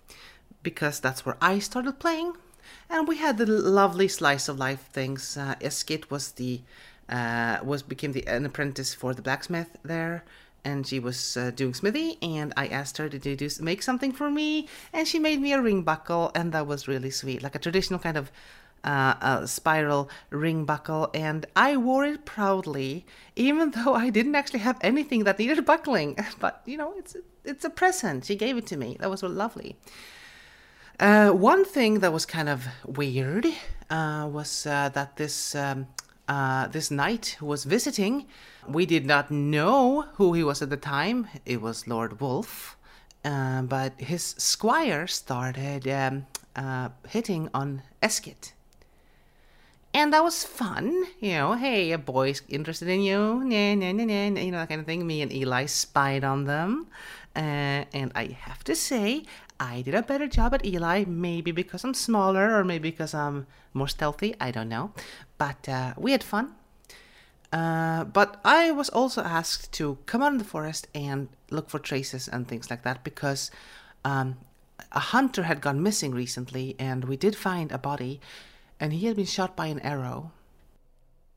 because 0.63 0.99
that's 0.99 1.27
where 1.27 1.37
I 1.39 1.59
started 1.59 1.99
playing, 1.99 2.37
and 2.89 3.07
we 3.07 3.19
had 3.19 3.37
the 3.37 3.45
lovely 3.45 4.09
slice 4.09 4.49
of 4.49 4.59
life 4.59 4.87
things. 4.93 5.37
Uh, 5.37 5.57
Eskid 5.61 6.11
was 6.11 6.33
the 6.33 6.63
uh, 7.11 7.59
was 7.63 7.83
became 7.83 8.13
the 8.13 8.27
an 8.27 8.47
apprentice 8.47 8.95
for 8.95 9.13
the 9.13 9.21
blacksmith 9.21 9.77
there, 9.85 10.25
and 10.65 10.87
she 10.87 10.99
was 10.99 11.37
uh, 11.37 11.51
doing 11.51 11.75
smithy 11.75 12.19
and 12.21 12.53
i 12.57 12.67
asked 12.67 12.99
her 12.99 13.09
to 13.09 13.19
do, 13.19 13.35
do 13.35 13.49
make 13.61 13.83
something 13.83 14.13
for 14.13 14.31
me 14.31 14.69
and 14.93 15.09
she 15.09 15.19
made 15.19 15.41
me 15.41 15.53
a 15.53 15.61
ring 15.61 15.83
buckle 15.83 16.31
and 16.35 16.53
that 16.53 16.67
was 16.67 16.87
really 16.87 17.11
sweet 17.11 17.43
like 17.43 17.55
a 17.55 17.59
traditional 17.59 17.99
kind 17.99 18.17
of 18.17 18.31
uh, 18.85 19.15
a 19.21 19.47
spiral 19.47 20.11
ring 20.31 20.65
buckle, 20.65 21.11
and 21.15 21.47
I 21.57 21.77
wore 21.77 22.05
it 22.05 22.25
proudly, 22.25 23.05
even 23.37 23.71
though 23.77 23.95
I 23.95 24.11
didn't 24.11 24.35
actually 24.35 24.61
have 24.61 24.79
anything 24.81 25.25
that 25.25 25.39
needed 25.39 25.65
buckling. 25.73 26.17
But 26.39 26.63
you 26.67 26.77
know, 26.77 26.95
it's 26.97 27.17
it's 27.45 27.65
a 27.65 27.71
present. 27.71 28.25
She 28.25 28.37
gave 28.37 28.57
it 28.57 28.67
to 28.69 28.77
me. 28.77 28.97
That 29.01 29.11
was 29.11 29.23
lovely. 29.23 29.77
Uh, 30.99 31.31
one 31.31 31.65
thing 31.65 32.01
that 32.01 32.13
was 32.13 32.27
kind 32.27 32.49
of 32.49 32.67
weird 32.85 33.47
uh, 33.89 34.29
was 34.31 34.67
uh, 34.67 34.91
that 34.91 35.17
this 35.17 35.55
um, 35.55 35.87
uh, 36.29 36.69
this 36.69 36.91
knight 36.91 37.37
who 37.41 37.47
was 37.47 37.65
visiting, 37.65 38.27
we 38.69 38.87
did 38.87 39.07
not 39.07 39.31
know 39.31 40.03
who 40.15 40.35
he 40.35 40.45
was 40.45 40.63
at 40.63 40.71
the 40.71 40.77
time. 40.77 41.27
It 41.45 41.61
was 41.61 41.89
Lord 41.89 42.21
Wolf. 42.21 42.77
Uh, 43.23 43.63
but 43.63 43.93
his 44.01 44.23
squire 44.39 45.07
started 45.07 45.87
um, 45.87 46.27
hitting 47.09 47.51
on 47.53 47.83
Eskid 48.03 48.53
And 49.93 50.13
that 50.13 50.23
was 50.23 50.45
fun, 50.45 51.05
you 51.19 51.33
know. 51.33 51.55
Hey, 51.55 51.91
a 51.91 51.99
boy's 51.99 52.43
interested 52.49 52.89
in 52.89 53.03
you, 53.03 53.43
nah, 53.45 53.75
nah, 53.75 53.93
nah, 53.93 54.05
nah, 54.05 54.41
you 54.41 54.53
know 54.53 54.59
that 54.59 54.69
kind 54.69 54.81
of 54.81 54.87
thing. 54.87 55.07
Me 55.07 55.21
and 55.21 55.33
Eli 55.33 55.67
spied 55.67 56.23
on 56.23 56.45
them, 56.45 56.87
uh, 57.35 57.85
and 57.93 58.13
I 58.15 58.37
have 58.43 58.63
to 58.65 58.77
say, 58.77 59.25
I 59.59 59.83
did 59.83 59.95
a 59.95 60.03
better 60.03 60.29
job 60.29 60.55
at 60.55 60.65
Eli. 60.65 61.05
Maybe 61.07 61.51
because 61.51 61.83
I'm 61.83 61.95
smaller, 61.95 62.57
or 62.57 62.63
maybe 62.63 62.91
because 62.91 63.15
I'm 63.15 63.47
more 63.75 63.89
stealthy. 63.89 64.35
I 64.41 64.53
don't 64.53 64.69
know, 64.69 64.93
but 65.39 65.69
uh, 65.69 65.95
we 65.97 66.13
had 66.13 66.23
fun. 66.23 66.55
Uh, 67.53 68.05
but 68.05 68.41
I 68.45 68.71
was 68.71 68.89
also 68.91 69.23
asked 69.23 69.73
to 69.73 69.99
come 70.07 70.23
out 70.23 70.33
in 70.33 70.39
the 70.39 70.45
forest 70.45 70.87
and 70.95 71.29
look 71.51 71.69
for 71.69 71.81
traces 71.81 72.29
and 72.29 72.47
things 72.47 72.71
like 72.71 72.85
that 72.85 73.03
because 73.03 73.51
um, 74.05 74.37
a 74.93 75.01
hunter 75.01 75.43
had 75.43 75.61
gone 75.61 75.83
missing 75.83 76.13
recently, 76.13 76.77
and 76.79 77.05
we 77.05 77.17
did 77.17 77.35
find 77.35 77.73
a 77.73 77.79
body, 77.79 78.21
and 78.81 78.95
he 78.95 79.07
had 79.07 79.17
been 79.17 79.27
shot 79.27 79.55
by 79.55 79.67
an 79.67 79.79
arrow. 79.81 80.33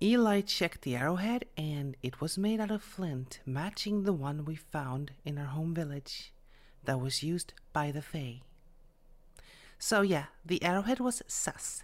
Eli 0.01 0.41
checked 0.41 0.81
the 0.81 0.95
arrowhead, 0.95 1.45
and 1.57 1.95
it 2.01 2.21
was 2.21 2.37
made 2.37 2.59
out 2.59 2.71
of 2.71 2.81
flint, 2.81 3.41
matching 3.45 4.03
the 4.03 4.13
one 4.13 4.45
we 4.45 4.55
found 4.55 5.11
in 5.23 5.37
our 5.37 5.45
home 5.45 5.75
village 5.75 6.33
that 6.85 6.99
was 6.99 7.21
used 7.21 7.53
by 7.73 7.91
the 7.91 8.01
Fae. 8.01 8.41
So, 9.77 10.01
yeah, 10.01 10.25
the 10.45 10.63
arrowhead 10.63 10.99
was 10.99 11.21
sus. 11.27 11.83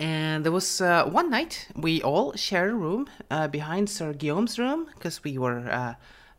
And 0.00 0.44
there 0.44 0.52
was 0.52 0.80
uh, 0.80 1.04
one 1.04 1.30
night 1.30 1.68
we 1.76 2.02
all 2.02 2.32
shared 2.34 2.72
a 2.72 2.74
room 2.74 3.08
uh, 3.30 3.46
behind 3.46 3.88
Sir 3.88 4.12
Guillaume's 4.12 4.58
room 4.58 4.88
because 4.94 5.22
we 5.22 5.38
were 5.38 5.70
uh, 5.70 5.94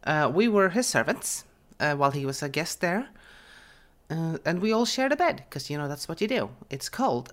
uh, 0.05 0.29
we 0.33 0.49
were 0.49 0.69
his 0.69 0.85
servants 0.85 1.45
uh, 1.79 1.95
while 1.95 2.11
he 2.11 2.25
was 2.25 2.43
a 2.43 2.49
guest 2.49 2.81
there, 2.81 3.07
uh, 4.13 4.37
and 4.45 4.61
we 4.61 4.71
all 4.71 4.85
shared 4.85 5.11
a 5.11 5.15
bed 5.15 5.43
because 5.49 5.69
you 5.69 5.77
know 5.77 5.87
that's 5.87 6.07
what 6.07 6.21
you 6.21 6.27
do. 6.27 6.49
It's 6.69 6.89
cold. 6.89 7.31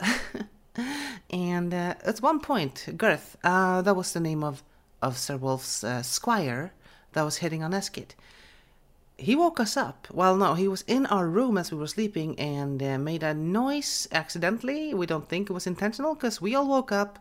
and 1.31 1.75
at 1.75 2.19
one 2.19 2.41
point, 2.41 2.89
Girth, 2.97 3.37
that 3.43 3.97
was 3.97 4.13
the 4.13 4.21
name 4.21 4.43
of 4.45 4.63
of 5.03 5.17
Sir 5.17 5.37
Wolf's 5.37 5.85
squire 6.03 6.73
that 7.13 7.23
was 7.23 7.39
hitting 7.39 7.63
on 7.63 7.73
Eskid 7.73 8.15
he 9.21 9.37
woke 9.37 9.61
us 9.61 9.77
up. 9.77 10.09
Well, 10.11 10.37
no, 10.37 10.55
he 10.55 10.67
was 10.67 10.83
in 10.87 11.05
our 11.07 11.29
room 11.29 11.59
as 11.59 11.71
we 11.71 11.79
were 11.79 11.87
sleeping 11.87 12.39
and 12.39 12.83
uh, 12.83 12.99
made 12.99 13.23
a 13.23 13.35
noise 13.35 14.09
accidentally. 14.13 14.95
We 14.95 15.07
don't 15.07 15.29
think 15.29 15.51
it 15.51 15.53
was 15.53 15.67
intentional 15.67 16.15
because 16.15 16.41
we 16.41 16.55
all 16.55 16.67
woke 16.67 16.91
up 16.91 17.19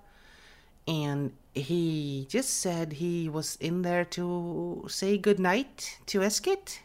and 0.88 1.34
he 1.54 2.26
just 2.30 2.62
said 2.62 2.94
he 2.94 3.28
was 3.28 3.58
in 3.60 3.82
there 3.82 4.06
to 4.06 4.86
say 4.88 5.18
goodnight 5.18 5.98
to 6.08 6.20
Eskid. 6.20 6.80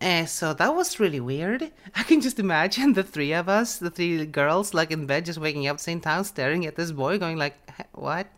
Uh, 0.00 0.24
so 0.26 0.54
that 0.54 0.74
was 0.74 1.00
really 1.00 1.20
weird. 1.20 1.72
I 1.94 2.02
can 2.04 2.20
just 2.20 2.38
imagine 2.38 2.92
the 2.92 3.02
three 3.02 3.32
of 3.32 3.48
us, 3.48 3.78
the 3.78 3.90
three 3.90 4.24
girls, 4.26 4.72
like 4.72 4.90
in 4.90 5.06
bed, 5.06 5.24
just 5.24 5.40
waking 5.40 5.66
up 5.66 5.74
at 5.74 5.78
the 5.78 5.84
same 5.84 6.00
time, 6.00 6.24
staring 6.24 6.66
at 6.66 6.76
this 6.76 6.92
boy, 6.92 7.18
going 7.18 7.36
like, 7.36 7.56
"What?" 7.92 8.28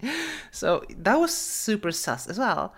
so 0.50 0.84
that 0.96 1.20
was 1.20 1.36
super 1.36 1.92
sus 1.92 2.26
as 2.26 2.38
well. 2.38 2.74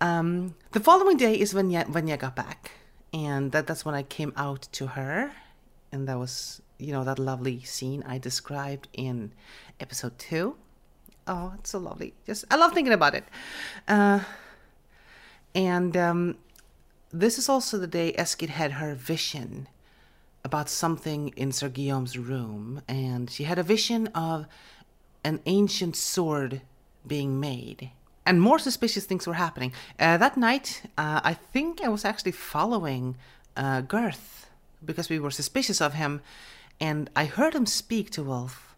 Um, 0.00 0.54
the 0.72 0.80
following 0.80 1.16
day 1.16 1.34
is 1.34 1.54
when 1.54 1.70
Vanya 1.70 2.16
got 2.16 2.36
back, 2.36 2.72
and 3.12 3.50
that, 3.52 3.66
that's 3.66 3.84
when 3.84 3.94
I 3.94 4.02
came 4.02 4.32
out 4.36 4.68
to 4.72 4.88
her, 4.88 5.32
and 5.90 6.06
that 6.08 6.18
was 6.18 6.62
you 6.78 6.92
know 6.92 7.02
that 7.04 7.18
lovely 7.18 7.62
scene 7.62 8.04
I 8.06 8.18
described 8.18 8.88
in 8.92 9.32
episode 9.80 10.18
two. 10.18 10.56
Oh, 11.26 11.54
it's 11.58 11.70
so 11.70 11.78
lovely. 11.78 12.14
Just 12.26 12.44
I 12.50 12.56
love 12.56 12.72
thinking 12.72 12.92
about 12.92 13.14
it. 13.14 13.24
Uh, 13.88 14.20
and 15.54 15.96
um, 15.96 16.36
this 17.14 17.38
is 17.38 17.48
also 17.48 17.78
the 17.78 17.86
day 17.86 18.12
Eskid 18.18 18.48
had 18.48 18.72
her 18.72 18.94
vision 18.94 19.68
about 20.44 20.68
something 20.68 21.32
in 21.36 21.52
Sir 21.52 21.68
Guillaume's 21.68 22.18
room, 22.18 22.82
and 22.86 23.30
she 23.30 23.44
had 23.44 23.58
a 23.58 23.62
vision 23.62 24.08
of 24.08 24.46
an 25.22 25.40
ancient 25.46 25.96
sword 25.96 26.60
being 27.06 27.40
made 27.40 27.90
and 28.26 28.40
more 28.40 28.58
suspicious 28.58 29.04
things 29.04 29.26
were 29.26 29.34
happening. 29.34 29.72
Uh, 29.98 30.16
that 30.16 30.36
night, 30.36 30.82
uh, 30.96 31.20
I 31.22 31.34
think 31.34 31.82
I 31.82 31.88
was 31.88 32.04
actually 32.04 32.32
following 32.32 33.16
uh, 33.56 33.82
Girth 33.82 34.50
because 34.84 35.08
we 35.08 35.18
were 35.18 35.30
suspicious 35.30 35.80
of 35.80 35.94
him, 35.94 36.20
and 36.80 37.10
I 37.14 37.24
heard 37.26 37.54
him 37.54 37.66
speak 37.66 38.10
to 38.10 38.22
Wolf 38.22 38.74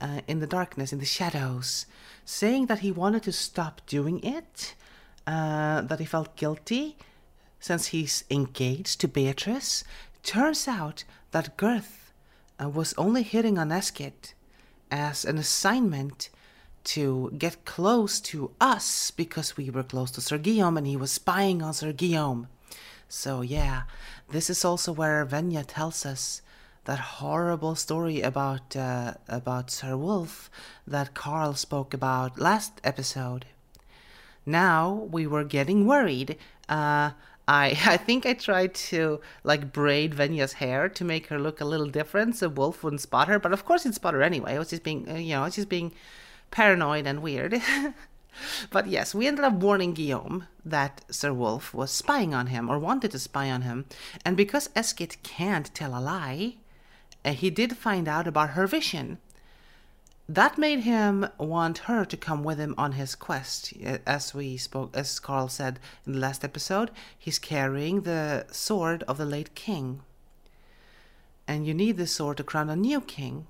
uh, 0.00 0.20
in 0.26 0.40
the 0.40 0.46
darkness, 0.46 0.92
in 0.92 0.98
the 0.98 1.04
shadows, 1.04 1.86
saying 2.24 2.66
that 2.66 2.80
he 2.80 2.90
wanted 2.90 3.22
to 3.24 3.32
stop 3.32 3.80
doing 3.86 4.22
it, 4.22 4.74
uh, 5.26 5.82
that 5.82 5.98
he 5.98 6.06
felt 6.06 6.36
guilty 6.36 6.96
since 7.62 7.86
he's 7.86 8.24
engaged 8.28 9.00
to 9.00 9.08
Beatrice. 9.08 9.84
Turns 10.24 10.66
out 10.66 11.04
that 11.30 11.56
Girth 11.56 12.12
uh, 12.60 12.68
was 12.68 12.92
only 12.98 13.22
hitting 13.22 13.56
on 13.56 13.70
Eskid 13.70 14.34
as 14.90 15.24
an 15.24 15.38
assignment 15.38 16.28
to 16.82 17.32
get 17.38 17.64
close 17.64 18.20
to 18.20 18.50
us 18.60 19.12
because 19.12 19.56
we 19.56 19.70
were 19.70 19.84
close 19.84 20.10
to 20.10 20.20
Sir 20.20 20.38
Guillaume 20.38 20.76
and 20.76 20.88
he 20.88 20.96
was 20.96 21.12
spying 21.12 21.62
on 21.62 21.72
Sir 21.72 21.92
Guillaume. 21.92 22.48
So, 23.08 23.42
yeah, 23.42 23.82
this 24.28 24.50
is 24.50 24.64
also 24.64 24.90
where 24.90 25.24
Venya 25.24 25.64
tells 25.64 26.04
us 26.04 26.42
that 26.84 26.98
horrible 26.98 27.76
story 27.76 28.22
about 28.22 28.74
uh, 28.74 29.14
about 29.28 29.70
Sir 29.70 29.96
Wolf 29.96 30.50
that 30.84 31.14
Karl 31.14 31.54
spoke 31.54 31.94
about 31.94 32.40
last 32.40 32.80
episode. 32.82 33.46
Now 34.44 35.06
we 35.12 35.28
were 35.28 35.44
getting 35.44 35.86
worried. 35.86 36.36
Uh, 36.68 37.12
I 37.48 37.78
I 37.86 37.96
think 37.96 38.26
I 38.26 38.34
tried 38.34 38.74
to 38.74 39.20
like 39.44 39.72
braid 39.72 40.14
Venya's 40.14 40.54
hair 40.54 40.88
to 40.88 41.04
make 41.04 41.26
her 41.28 41.38
look 41.38 41.60
a 41.60 41.64
little 41.64 41.88
different 41.88 42.36
so 42.36 42.48
Wolf 42.48 42.82
wouldn't 42.82 43.00
spot 43.00 43.28
her, 43.28 43.38
but 43.38 43.52
of 43.52 43.64
course 43.64 43.84
he'd 43.84 43.94
spot 43.94 44.14
her 44.14 44.22
anyway. 44.22 44.54
I 44.54 44.58
was 44.58 44.70
just 44.70 44.82
being 44.82 45.08
uh, 45.08 45.14
you 45.14 45.34
know, 45.34 45.44
it's 45.44 45.56
just 45.56 45.68
being 45.68 45.92
paranoid 46.50 47.06
and 47.06 47.22
weird. 47.22 47.60
but 48.70 48.86
yes, 48.86 49.14
we 49.14 49.26
ended 49.26 49.44
up 49.44 49.54
warning 49.54 49.94
Guillaume 49.94 50.46
that 50.64 51.02
Sir 51.10 51.32
Wolf 51.32 51.74
was 51.74 51.90
spying 51.90 52.34
on 52.34 52.46
him 52.48 52.70
or 52.70 52.78
wanted 52.78 53.10
to 53.10 53.18
spy 53.18 53.50
on 53.50 53.62
him, 53.62 53.86
and 54.24 54.36
because 54.36 54.68
Eskid 54.68 55.22
can't 55.22 55.74
tell 55.74 55.96
a 55.96 56.00
lie, 56.00 56.56
uh, 57.24 57.32
he 57.32 57.50
did 57.50 57.76
find 57.76 58.08
out 58.08 58.26
about 58.26 58.50
her 58.50 58.66
vision. 58.66 59.18
That 60.32 60.56
made 60.56 60.80
him 60.80 61.28
want 61.36 61.76
her 61.90 62.06
to 62.06 62.16
come 62.16 62.42
with 62.42 62.56
him 62.56 62.74
on 62.78 62.92
his 62.92 63.14
quest. 63.14 63.74
As 64.06 64.32
we 64.32 64.56
spoke, 64.56 64.96
as 64.96 65.20
Karl 65.20 65.48
said 65.48 65.78
in 66.06 66.12
the 66.14 66.18
last 66.20 66.42
episode, 66.42 66.90
he's 67.18 67.38
carrying 67.38 68.00
the 68.00 68.46
sword 68.50 69.02
of 69.02 69.18
the 69.18 69.26
late 69.26 69.54
king. 69.54 70.00
And 71.46 71.66
you 71.66 71.74
need 71.74 71.98
this 71.98 72.12
sword 72.12 72.38
to 72.38 72.44
crown 72.44 72.70
a 72.70 72.76
new 72.76 73.02
king. 73.02 73.46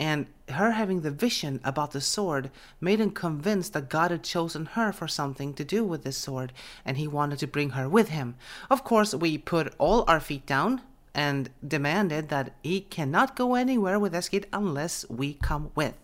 And 0.00 0.28
her 0.48 0.70
having 0.70 1.02
the 1.02 1.10
vision 1.10 1.60
about 1.62 1.90
the 1.90 2.00
sword 2.00 2.50
made 2.80 3.00
him 3.00 3.10
convinced 3.10 3.74
that 3.74 3.90
God 3.90 4.10
had 4.10 4.22
chosen 4.22 4.64
her 4.64 4.92
for 4.92 5.08
something 5.08 5.52
to 5.52 5.64
do 5.64 5.84
with 5.84 6.04
this 6.04 6.16
sword, 6.16 6.54
and 6.86 6.96
he 6.96 7.06
wanted 7.06 7.38
to 7.40 7.46
bring 7.46 7.70
her 7.70 7.86
with 7.86 8.08
him. 8.08 8.36
Of 8.70 8.82
course, 8.82 9.14
we 9.14 9.36
put 9.36 9.74
all 9.76 10.04
our 10.08 10.20
feet 10.20 10.46
down 10.46 10.80
and 11.18 11.50
demanded 11.66 12.28
that 12.28 12.52
he 12.62 12.80
cannot 12.80 13.34
go 13.34 13.56
anywhere 13.56 13.98
with 13.98 14.12
Eskid 14.12 14.44
unless 14.52 15.04
we 15.10 15.34
come 15.34 15.72
with. 15.74 15.96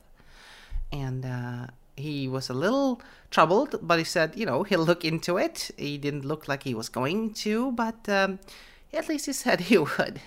And 0.90 1.24
uh, 1.24 1.66
he 1.96 2.26
was 2.26 2.50
a 2.50 2.52
little 2.52 3.00
troubled, 3.30 3.78
but 3.80 3.98
he 3.98 4.04
said, 4.04 4.34
you 4.34 4.44
know, 4.44 4.64
he'll 4.64 4.84
look 4.84 5.04
into 5.04 5.38
it. 5.38 5.70
He 5.78 5.98
didn't 5.98 6.24
look 6.24 6.48
like 6.48 6.64
he 6.64 6.74
was 6.74 6.88
going 6.88 7.32
to, 7.44 7.70
but 7.70 8.08
um, 8.08 8.40
at 8.92 9.08
least 9.08 9.26
he 9.26 9.32
said 9.44 9.60
he 9.60 9.78
would. 9.78 10.20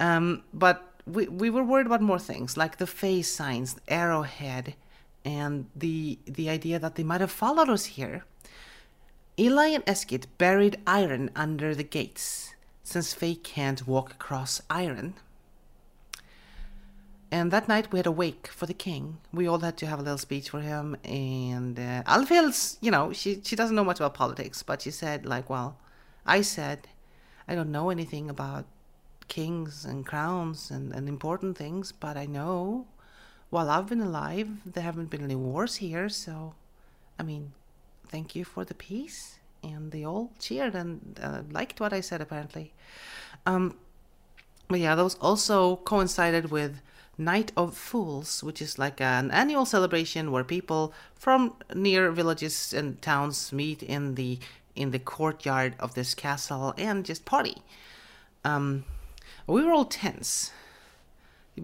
Um, 0.00 0.42
but 0.54 0.94
we, 1.06 1.28
we 1.28 1.50
were 1.50 1.62
worried 1.62 1.86
about 1.86 2.00
more 2.00 2.18
things 2.18 2.56
like 2.56 2.78
the 2.78 2.86
Fae 2.86 3.20
signs, 3.20 3.74
the 3.74 3.92
arrowhead, 3.92 4.74
and 5.22 5.66
the 5.74 6.18
the 6.24 6.48
idea 6.48 6.78
that 6.78 6.94
they 6.94 7.02
might 7.02 7.20
have 7.20 7.32
followed 7.32 7.68
us 7.68 7.84
here. 7.96 8.24
Eli 9.38 9.66
and 9.66 9.84
Eskid 9.84 10.24
buried 10.38 10.78
iron 10.86 11.30
under 11.36 11.74
the 11.74 11.82
gates, 11.82 12.54
since 12.86 13.12
Fae 13.12 13.34
can't 13.42 13.84
walk 13.84 14.12
across 14.12 14.62
iron. 14.70 15.14
And 17.32 17.50
that 17.50 17.66
night 17.66 17.90
we 17.90 17.98
had 17.98 18.06
a 18.06 18.12
wake 18.12 18.46
for 18.46 18.66
the 18.66 18.80
king. 18.88 19.18
We 19.32 19.48
all 19.48 19.58
had 19.58 19.76
to 19.78 19.86
have 19.88 19.98
a 19.98 20.02
little 20.02 20.18
speech 20.18 20.50
for 20.50 20.60
him. 20.60 20.96
And 21.02 21.80
uh, 21.80 22.04
you 22.80 22.92
know, 22.92 23.12
she 23.12 23.40
she 23.42 23.56
doesn't 23.56 23.74
know 23.74 23.82
much 23.82 23.98
about 23.98 24.14
politics, 24.14 24.62
but 24.62 24.82
she 24.82 24.92
said 24.92 25.26
like, 25.26 25.50
well, 25.50 25.76
I 26.24 26.42
said, 26.42 26.86
I 27.48 27.56
don't 27.56 27.72
know 27.72 27.90
anything 27.90 28.30
about 28.30 28.66
kings 29.26 29.84
and 29.84 30.06
crowns 30.06 30.70
and, 30.70 30.94
and 30.94 31.08
important 31.08 31.58
things, 31.58 31.90
but 31.90 32.16
I 32.16 32.26
know 32.26 32.86
while 33.50 33.68
I've 33.68 33.88
been 33.88 34.00
alive, 34.00 34.48
there 34.64 34.84
haven't 34.84 35.10
been 35.10 35.24
any 35.24 35.34
wars 35.34 35.76
here, 35.76 36.08
so 36.08 36.54
I 37.18 37.24
mean, 37.24 37.52
thank 38.08 38.36
you 38.36 38.44
for 38.44 38.64
the 38.64 38.74
peace. 38.74 39.40
And 39.66 39.90
they 39.92 40.04
all 40.04 40.30
cheered 40.38 40.74
and 40.74 41.18
uh, 41.22 41.42
liked 41.50 41.80
what 41.80 41.92
I 41.92 42.00
said, 42.00 42.20
apparently. 42.20 42.72
Um, 43.46 43.76
but 44.68 44.80
yeah, 44.80 44.94
those 44.94 45.16
also 45.20 45.76
coincided 45.76 46.50
with 46.50 46.80
Night 47.18 47.52
of 47.56 47.76
Fools, 47.76 48.42
which 48.44 48.60
is 48.62 48.78
like 48.78 49.00
an 49.00 49.30
annual 49.30 49.64
celebration 49.66 50.30
where 50.32 50.44
people 50.44 50.92
from 51.14 51.54
near 51.74 52.10
villages 52.12 52.72
and 52.72 53.00
towns 53.02 53.52
meet 53.52 53.82
in 53.82 54.14
the 54.14 54.38
in 54.74 54.90
the 54.90 54.98
courtyard 54.98 55.74
of 55.80 55.94
this 55.94 56.14
castle 56.14 56.74
and 56.76 57.04
just 57.04 57.24
party. 57.24 57.56
Um, 58.44 58.84
we 59.46 59.64
were 59.64 59.72
all 59.72 59.86
tense. 59.86 60.52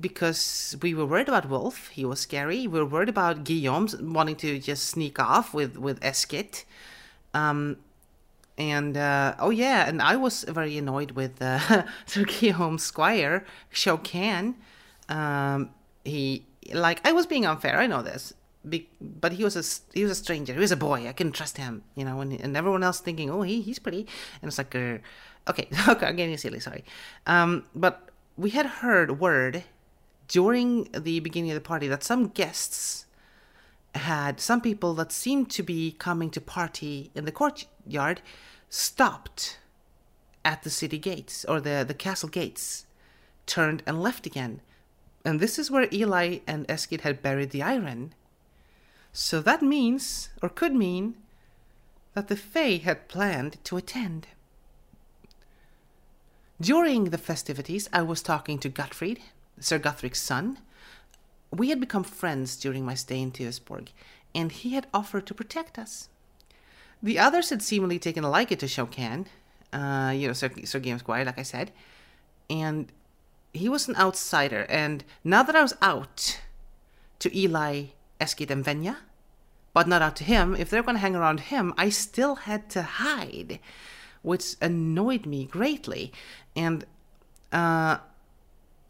because 0.00 0.74
we 0.82 0.94
were 0.94 1.04
worried 1.04 1.28
about 1.28 1.48
Wolf. 1.48 1.88
He 1.88 2.04
was 2.04 2.20
scary. 2.20 2.66
We 2.66 2.78
were 2.80 2.86
worried 2.86 3.08
about 3.10 3.44
Guillaume 3.44 3.88
wanting 4.14 4.36
to 4.36 4.58
just 4.58 4.84
sneak 4.88 5.18
off 5.18 5.52
with 5.52 5.76
with 5.76 6.00
Eskid. 6.00 6.64
Um, 7.34 7.76
and 8.58 8.96
uh, 8.96 9.34
oh 9.38 9.50
yeah, 9.50 9.88
and 9.88 10.02
I 10.02 10.16
was 10.16 10.44
very 10.44 10.76
annoyed 10.78 11.12
with 11.12 11.40
uh, 11.40 11.84
Sir 12.06 12.24
Guillaume 12.24 12.78
Squire 12.78 13.44
Shokan. 13.72 14.54
Um, 15.08 15.70
he 16.04 16.46
like 16.72 17.06
I 17.06 17.12
was 17.12 17.26
being 17.26 17.46
unfair. 17.46 17.78
I 17.78 17.86
know 17.86 18.02
this, 18.02 18.34
be, 18.68 18.88
but 19.00 19.32
he 19.32 19.44
was 19.44 19.56
a 19.56 19.64
he 19.94 20.02
was 20.02 20.12
a 20.12 20.14
stranger. 20.14 20.52
He 20.52 20.58
was 20.58 20.72
a 20.72 20.76
boy. 20.76 21.08
I 21.08 21.12
couldn't 21.12 21.32
trust 21.32 21.56
him, 21.56 21.82
you 21.94 22.04
know. 22.04 22.20
And, 22.20 22.32
and 22.40 22.56
everyone 22.56 22.82
else 22.82 23.00
thinking, 23.00 23.30
oh, 23.30 23.42
he 23.42 23.60
he's 23.62 23.78
pretty, 23.78 24.06
and 24.40 24.48
it's 24.48 24.58
like, 24.58 24.74
uh, 24.74 24.98
okay, 25.48 25.68
okay, 25.88 26.06
I'm 26.06 26.16
getting 26.16 26.36
silly. 26.36 26.60
Sorry, 26.60 26.84
um, 27.26 27.64
but 27.74 28.10
we 28.36 28.50
had 28.50 28.66
heard 28.66 29.18
word 29.18 29.64
during 30.28 30.84
the 30.92 31.20
beginning 31.20 31.50
of 31.50 31.54
the 31.54 31.60
party 31.60 31.88
that 31.88 32.02
some 32.02 32.28
guests 32.28 33.06
had 33.94 34.40
some 34.40 34.60
people 34.60 34.94
that 34.94 35.12
seemed 35.12 35.50
to 35.50 35.62
be 35.62 35.92
coming 35.92 36.30
to 36.30 36.40
party 36.40 37.10
in 37.14 37.24
the 37.24 37.32
courtyard 37.32 38.22
stopped 38.68 39.58
at 40.44 40.62
the 40.62 40.70
city 40.70 40.98
gates 40.98 41.44
or 41.44 41.60
the, 41.60 41.84
the 41.86 41.94
castle 41.94 42.28
gates, 42.28 42.86
turned 43.46 43.82
and 43.86 44.02
left 44.02 44.26
again. 44.26 44.60
And 45.24 45.38
this 45.38 45.58
is 45.58 45.70
where 45.70 45.88
Eli 45.92 46.38
and 46.46 46.66
Eskid 46.68 47.02
had 47.02 47.22
buried 47.22 47.50
the 47.50 47.62
iron. 47.62 48.14
So 49.12 49.40
that 49.40 49.62
means, 49.62 50.30
or 50.42 50.48
could 50.48 50.74
mean, 50.74 51.16
that 52.14 52.28
the 52.28 52.36
Fae 52.36 52.78
had 52.78 53.08
planned 53.08 53.62
to 53.64 53.76
attend. 53.76 54.26
During 56.60 57.04
the 57.04 57.18
festivities, 57.18 57.88
I 57.92 58.02
was 58.02 58.22
talking 58.22 58.58
to 58.60 58.68
Gottfried, 58.68 59.20
Sir 59.58 59.78
Guthric's 59.78 60.20
son, 60.20 60.58
we 61.54 61.68
had 61.68 61.80
become 61.80 62.04
friends 62.04 62.56
during 62.56 62.84
my 62.84 62.94
stay 62.94 63.20
in 63.20 63.30
Tewsborg, 63.30 63.88
and 64.34 64.50
he 64.50 64.74
had 64.74 64.86
offered 64.92 65.26
to 65.26 65.34
protect 65.34 65.78
us. 65.78 66.08
The 67.02 67.18
others 67.18 67.50
had 67.50 67.62
seemingly 67.62 67.98
taken 67.98 68.24
a 68.24 68.30
liking 68.30 68.58
to 68.58 68.66
Shokan, 68.66 69.26
uh, 69.72 70.12
you 70.14 70.28
know, 70.28 70.32
Sir, 70.32 70.50
Sir 70.64 70.78
Guillaume 70.78 70.98
Squire, 70.98 71.24
like 71.24 71.38
I 71.38 71.42
said, 71.42 71.72
and 72.48 72.90
he 73.52 73.68
was 73.68 73.88
an 73.88 73.96
outsider. 73.96 74.66
And 74.68 75.04
now 75.24 75.42
that 75.42 75.56
I 75.56 75.62
was 75.62 75.74
out 75.82 76.40
to 77.18 77.36
Eli, 77.36 77.86
Eskid, 78.20 78.50
and 78.50 78.64
Venya, 78.64 78.96
but 79.74 79.88
not 79.88 80.02
out 80.02 80.16
to 80.16 80.24
him, 80.24 80.54
if 80.54 80.70
they're 80.70 80.82
going 80.82 80.96
to 80.96 81.00
hang 81.00 81.16
around 81.16 81.40
him, 81.40 81.74
I 81.76 81.88
still 81.88 82.34
had 82.36 82.68
to 82.70 82.82
hide, 82.82 83.58
which 84.22 84.56
annoyed 84.60 85.26
me 85.26 85.44
greatly. 85.44 86.12
And 86.54 86.84
uh, 87.52 87.98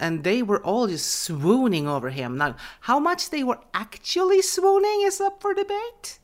and 0.03 0.25
they 0.25 0.43
were 0.43 0.61
all 0.65 0.89
just 0.89 1.07
swooning 1.07 1.87
over 1.87 2.11
him. 2.11 2.37
Now, 2.37 2.57
how 2.81 2.99
much 2.99 3.31
they 3.31 3.45
were 3.45 3.61
actually 3.73 4.43
swooning 4.43 5.03
is 5.03 5.21
up 5.21 5.41
for 5.41 5.55
debate. 5.55 6.19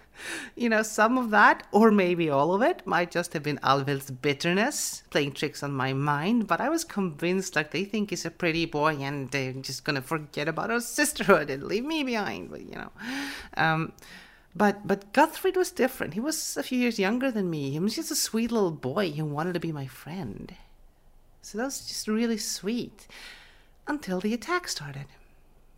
you 0.56 0.70
know, 0.70 0.82
some 0.82 1.18
of 1.18 1.28
that, 1.28 1.66
or 1.70 1.90
maybe 1.90 2.30
all 2.30 2.54
of 2.54 2.62
it, 2.62 2.86
might 2.86 3.10
just 3.10 3.34
have 3.34 3.42
been 3.42 3.60
Alvhild's 3.62 4.10
bitterness 4.10 5.02
playing 5.10 5.32
tricks 5.32 5.62
on 5.62 5.72
my 5.72 5.92
mind, 5.92 6.46
but 6.46 6.58
I 6.58 6.70
was 6.70 6.84
convinced 6.84 7.54
like 7.54 7.70
they 7.70 7.84
think 7.84 8.08
he's 8.08 8.24
a 8.24 8.30
pretty 8.30 8.64
boy 8.64 8.94
and 8.96 9.30
they're 9.30 9.52
just 9.52 9.84
gonna 9.84 10.00
forget 10.00 10.48
about 10.48 10.70
our 10.70 10.80
sisterhood 10.80 11.50
and 11.50 11.64
leave 11.64 11.84
me 11.84 12.04
behind, 12.04 12.50
but 12.50 12.62
you 12.62 12.76
know. 12.76 12.92
Um, 13.58 13.92
but 14.56 14.86
but 14.86 15.12
Guthrie 15.12 15.50
was 15.50 15.70
different. 15.70 16.14
He 16.14 16.20
was 16.20 16.56
a 16.56 16.62
few 16.62 16.78
years 16.78 16.98
younger 16.98 17.30
than 17.30 17.50
me. 17.50 17.72
He 17.72 17.78
was 17.78 17.96
just 17.96 18.10
a 18.10 18.16
sweet 18.16 18.50
little 18.50 18.70
boy 18.70 19.10
who 19.10 19.26
wanted 19.26 19.52
to 19.52 19.60
be 19.60 19.70
my 19.70 19.86
friend. 19.86 20.54
So 21.48 21.56
that 21.56 21.64
was 21.64 21.86
just 21.86 22.06
really 22.06 22.36
sweet 22.36 23.06
until 23.86 24.20
the 24.20 24.34
attack 24.34 24.68
started. 24.68 25.06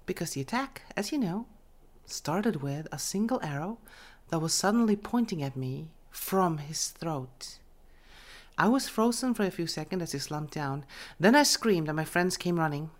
Because 0.04 0.32
the 0.32 0.40
attack, 0.40 0.82
as 0.96 1.12
you 1.12 1.18
know, 1.18 1.46
started 2.06 2.56
with 2.56 2.88
a 2.90 2.98
single 2.98 3.38
arrow 3.40 3.78
that 4.30 4.40
was 4.40 4.52
suddenly 4.52 4.96
pointing 4.96 5.44
at 5.44 5.56
me 5.56 5.86
from 6.10 6.58
his 6.58 6.88
throat. 6.88 7.58
I 8.58 8.66
was 8.66 8.88
frozen 8.88 9.32
for 9.32 9.44
a 9.44 9.50
few 9.52 9.68
seconds 9.68 10.02
as 10.02 10.10
he 10.10 10.18
slumped 10.18 10.54
down. 10.54 10.84
Then 11.20 11.36
I 11.36 11.44
screamed 11.44 11.86
and 11.86 11.94
my 11.94 12.04
friends 12.04 12.36
came 12.36 12.58
running. 12.58 12.90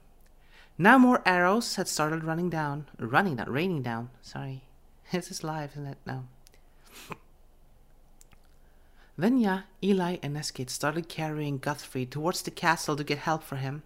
Now 0.78 0.96
more 0.96 1.22
arrows 1.26 1.74
had 1.74 1.88
started 1.88 2.22
running 2.22 2.50
down. 2.50 2.87
Running, 3.00 3.35
not 3.35 3.50
raining 3.50 3.83
down. 3.83 4.11
Sorry. 4.22 4.62
This 5.11 5.33
is 5.33 5.42
live, 5.42 5.72
isn't 5.72 5.87
it? 5.87 5.98
No. 6.06 6.28
Venya, 9.20 9.64
Eli, 9.83 10.16
and 10.22 10.35
Eskid 10.35 10.70
started 10.70 11.11
carrying 11.11 11.59
Guthrie 11.59 12.06
towards 12.06 12.40
the 12.40 12.50
castle 12.50 12.96
to 12.96 13.04
get 13.04 13.18
help 13.18 13.42
for 13.42 13.56
him. 13.56 13.83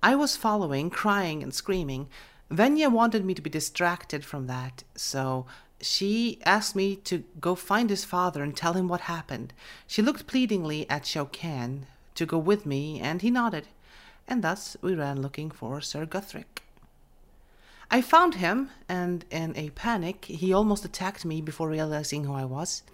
I 0.00 0.14
was 0.14 0.36
following, 0.36 0.90
crying 0.90 1.42
and 1.42 1.52
screaming. 1.52 2.06
Venya 2.52 2.88
wanted 2.88 3.24
me 3.24 3.34
to 3.34 3.42
be 3.42 3.50
distracted 3.50 4.24
from 4.24 4.46
that, 4.46 4.84
so 4.94 5.44
she 5.80 6.38
asked 6.44 6.76
me 6.76 6.94
to 6.94 7.24
go 7.40 7.56
find 7.56 7.90
his 7.90 8.04
father 8.04 8.44
and 8.44 8.56
tell 8.56 8.74
him 8.74 8.86
what 8.86 9.00
happened. 9.02 9.52
She 9.88 10.02
looked 10.02 10.28
pleadingly 10.28 10.88
at 10.88 11.02
Shokan 11.02 11.86
to 12.14 12.24
go 12.24 12.38
with 12.38 12.64
me, 12.64 13.00
and 13.00 13.22
he 13.22 13.30
nodded, 13.30 13.66
and 14.28 14.44
thus 14.44 14.76
we 14.82 14.94
ran 14.94 15.20
looking 15.20 15.50
for 15.50 15.80
Sir 15.80 16.06
Guthric. 16.06 16.62
I 17.90 18.02
found 18.02 18.36
him, 18.36 18.70
and 18.88 19.24
in 19.32 19.56
a 19.56 19.70
panic, 19.70 20.26
he 20.26 20.52
almost 20.52 20.84
attacked 20.84 21.24
me 21.24 21.40
before 21.40 21.68
realizing 21.68 22.22
who 22.22 22.34
I 22.34 22.44
was. 22.44 22.84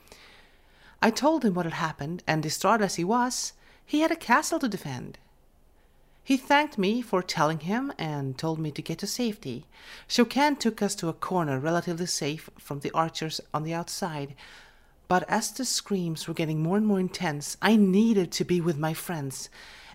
I 1.04 1.10
told 1.10 1.44
him 1.44 1.54
what 1.54 1.66
had 1.66 1.74
happened, 1.74 2.22
and 2.28 2.42
distraught 2.42 2.80
as 2.80 2.94
he 2.94 3.02
was, 3.02 3.54
he 3.84 4.00
had 4.00 4.12
a 4.12 4.16
castle 4.16 4.60
to 4.60 4.68
defend. 4.68 5.18
He 6.22 6.36
thanked 6.36 6.78
me 6.78 7.02
for 7.02 7.20
telling 7.20 7.58
him 7.60 7.92
and 7.98 8.38
told 8.38 8.60
me 8.60 8.70
to 8.70 8.80
get 8.80 8.98
to 9.00 9.08
safety. 9.08 9.66
Shokan 10.08 10.60
took 10.60 10.80
us 10.80 10.94
to 10.94 11.08
a 11.08 11.12
corner 11.12 11.58
relatively 11.58 12.06
safe 12.06 12.48
from 12.56 12.78
the 12.80 12.92
archers 12.92 13.40
on 13.52 13.64
the 13.64 13.74
outside. 13.74 14.36
But 15.08 15.28
as 15.28 15.50
the 15.50 15.64
screams 15.64 16.28
were 16.28 16.34
getting 16.34 16.62
more 16.62 16.76
and 16.76 16.86
more 16.86 17.00
intense, 17.00 17.56
I 17.60 17.74
needed 17.74 18.30
to 18.32 18.44
be 18.44 18.60
with 18.60 18.78
my 18.78 18.94
friends. 18.94 19.50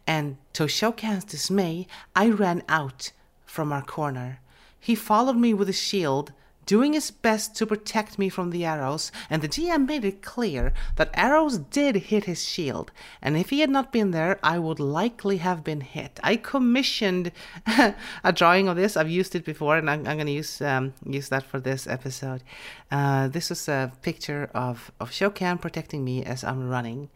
And 0.05 0.37
to 0.53 0.63
Shokan's 0.63 1.23
dismay, 1.23 1.87
I 2.13 2.29
ran 2.29 2.63
out 2.67 3.13
from 3.45 3.71
our 3.71 3.81
corner. 3.81 4.41
He 4.77 4.95
followed 4.95 5.37
me 5.37 5.53
with 5.53 5.69
a 5.69 5.73
shield, 5.73 6.33
doing 6.67 6.93
his 6.93 7.09
best 7.09 7.55
to 7.55 7.65
protect 7.65 8.19
me 8.19 8.29
from 8.29 8.51
the 8.51 8.63
arrows, 8.63 9.11
and 9.29 9.41
the 9.41 9.47
GM 9.47 9.87
made 9.87 10.05
it 10.05 10.21
clear 10.21 10.73
that 10.97 11.09
arrows 11.15 11.57
did 11.57 11.95
hit 11.95 12.25
his 12.25 12.45
shield, 12.45 12.91
and 13.21 13.35
if 13.35 13.49
he 13.49 13.61
had 13.61 13.71
not 13.71 13.91
been 13.91 14.11
there, 14.11 14.37
I 14.43 14.59
would 14.59 14.79
likely 14.79 15.37
have 15.37 15.63
been 15.63 15.81
hit. 15.81 16.19
I 16.21 16.35
commissioned 16.35 17.31
a 18.23 18.33
drawing 18.33 18.67
of 18.67 18.75
this. 18.75 18.95
I've 18.95 19.09
used 19.09 19.33
it 19.33 19.45
before, 19.45 19.77
and 19.77 19.89
I'm, 19.89 20.05
I'm 20.05 20.17
going 20.17 20.27
to 20.27 20.31
use 20.31 20.61
um, 20.61 20.93
use 21.03 21.29
that 21.29 21.43
for 21.43 21.59
this 21.59 21.87
episode. 21.87 22.43
Uh, 22.91 23.27
this 23.29 23.49
is 23.49 23.67
a 23.67 23.91
picture 24.03 24.51
of 24.53 24.91
of 24.99 25.09
Shokan 25.09 25.59
protecting 25.59 26.03
me 26.03 26.23
as 26.23 26.43
I'm 26.43 26.69
running. 26.69 27.09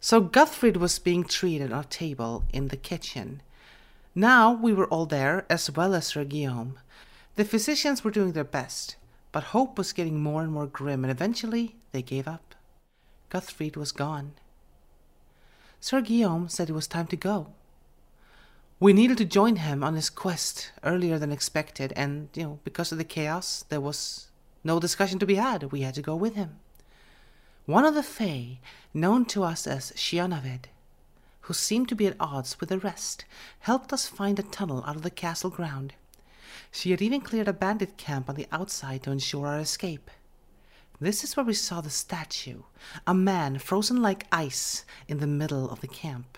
So 0.00 0.22
Guthfried 0.22 0.78
was 0.78 0.98
being 0.98 1.24
treated 1.24 1.72
on 1.72 1.80
a 1.80 1.84
table 1.84 2.44
in 2.54 2.68
the 2.68 2.78
kitchen. 2.78 3.42
Now 4.14 4.52
we 4.52 4.72
were 4.72 4.86
all 4.86 5.06
there, 5.06 5.44
as 5.50 5.70
well 5.70 5.94
as 5.94 6.06
Sir 6.06 6.24
Guillaume. 6.24 6.78
The 7.36 7.44
physicians 7.44 8.04
were 8.04 8.10
doing 8.10 8.32
their 8.32 8.44
best, 8.44 8.96
but 9.32 9.44
hope 9.44 9.78
was 9.78 9.92
getting 9.92 10.22
more 10.22 10.42
and 10.42 10.52
more 10.52 10.66
grim, 10.66 11.04
and 11.04 11.10
eventually 11.10 11.76
they 11.92 12.02
gave 12.02 12.26
up. 12.28 12.54
Guthfried 13.30 13.76
was 13.76 13.92
gone. 13.92 14.32
Sir 15.80 16.00
Guillaume 16.00 16.48
said 16.48 16.68
it 16.68 16.74
was 16.74 16.86
time 16.86 17.06
to 17.06 17.16
go. 17.16 17.48
We 18.80 18.92
needed 18.92 19.18
to 19.18 19.24
join 19.24 19.56
him 19.56 19.84
on 19.84 19.94
his 19.94 20.10
quest 20.10 20.72
earlier 20.82 21.18
than 21.18 21.32
expected, 21.32 21.92
and, 21.96 22.28
you 22.34 22.42
know, 22.42 22.58
because 22.64 22.92
of 22.92 22.98
the 22.98 23.04
chaos, 23.04 23.64
there 23.68 23.80
was 23.80 24.28
no 24.64 24.80
discussion 24.80 25.18
to 25.18 25.26
be 25.26 25.36
had. 25.36 25.70
We 25.70 25.82
had 25.82 25.94
to 25.94 26.02
go 26.02 26.16
with 26.16 26.34
him. 26.34 26.58
One 27.66 27.84
of 27.84 27.94
the 27.94 28.02
Fae, 28.02 28.58
known 28.92 29.24
to 29.26 29.44
us 29.44 29.66
as 29.66 29.92
Shianavid, 29.92 30.64
who 31.42 31.54
seemed 31.54 31.88
to 31.90 31.94
be 31.94 32.06
at 32.06 32.16
odds 32.18 32.58
with 32.58 32.68
the 32.68 32.78
rest, 32.78 33.24
helped 33.60 33.92
us 33.92 34.08
find 34.08 34.38
a 34.38 34.42
tunnel 34.42 34.82
out 34.86 34.96
of 34.96 35.02
the 35.02 35.10
castle 35.10 35.50
ground. 35.50 35.94
She 36.70 36.92
had 36.92 37.02
even 37.02 37.20
cleared 37.20 37.48
a 37.48 37.52
bandit 37.52 37.96
camp 37.96 38.28
on 38.28 38.36
the 38.36 38.46
outside 38.52 39.02
to 39.02 39.10
ensure 39.10 39.46
our 39.46 39.58
escape. 39.58 40.10
This 41.00 41.24
is 41.24 41.36
where 41.36 41.46
we 41.46 41.54
saw 41.54 41.80
the 41.80 41.90
statue, 41.90 42.62
a 43.06 43.14
man 43.14 43.58
frozen 43.58 44.02
like 44.02 44.26
ice 44.30 44.84
in 45.08 45.18
the 45.18 45.26
middle 45.26 45.70
of 45.70 45.80
the 45.80 45.88
camp. 45.88 46.36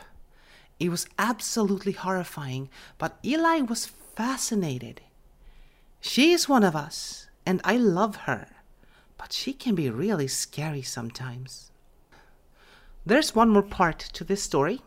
It 0.78 0.88
was 0.88 1.06
absolutely 1.18 1.92
horrifying, 1.92 2.70
but 2.96 3.18
Eli 3.24 3.60
was 3.60 3.86
fascinated. 3.86 5.00
She 6.00 6.32
is 6.32 6.48
one 6.48 6.64
of 6.64 6.76
us, 6.76 7.28
and 7.44 7.60
I 7.64 7.76
love 7.76 8.16
her, 8.26 8.48
but 9.18 9.32
she 9.32 9.52
can 9.52 9.74
be 9.74 9.90
really 9.90 10.28
scary 10.28 10.82
sometimes. 10.82 11.70
There's 13.04 13.34
one 13.34 13.50
more 13.50 13.62
part 13.62 13.98
to 14.12 14.24
this 14.24 14.42
story 14.42 14.80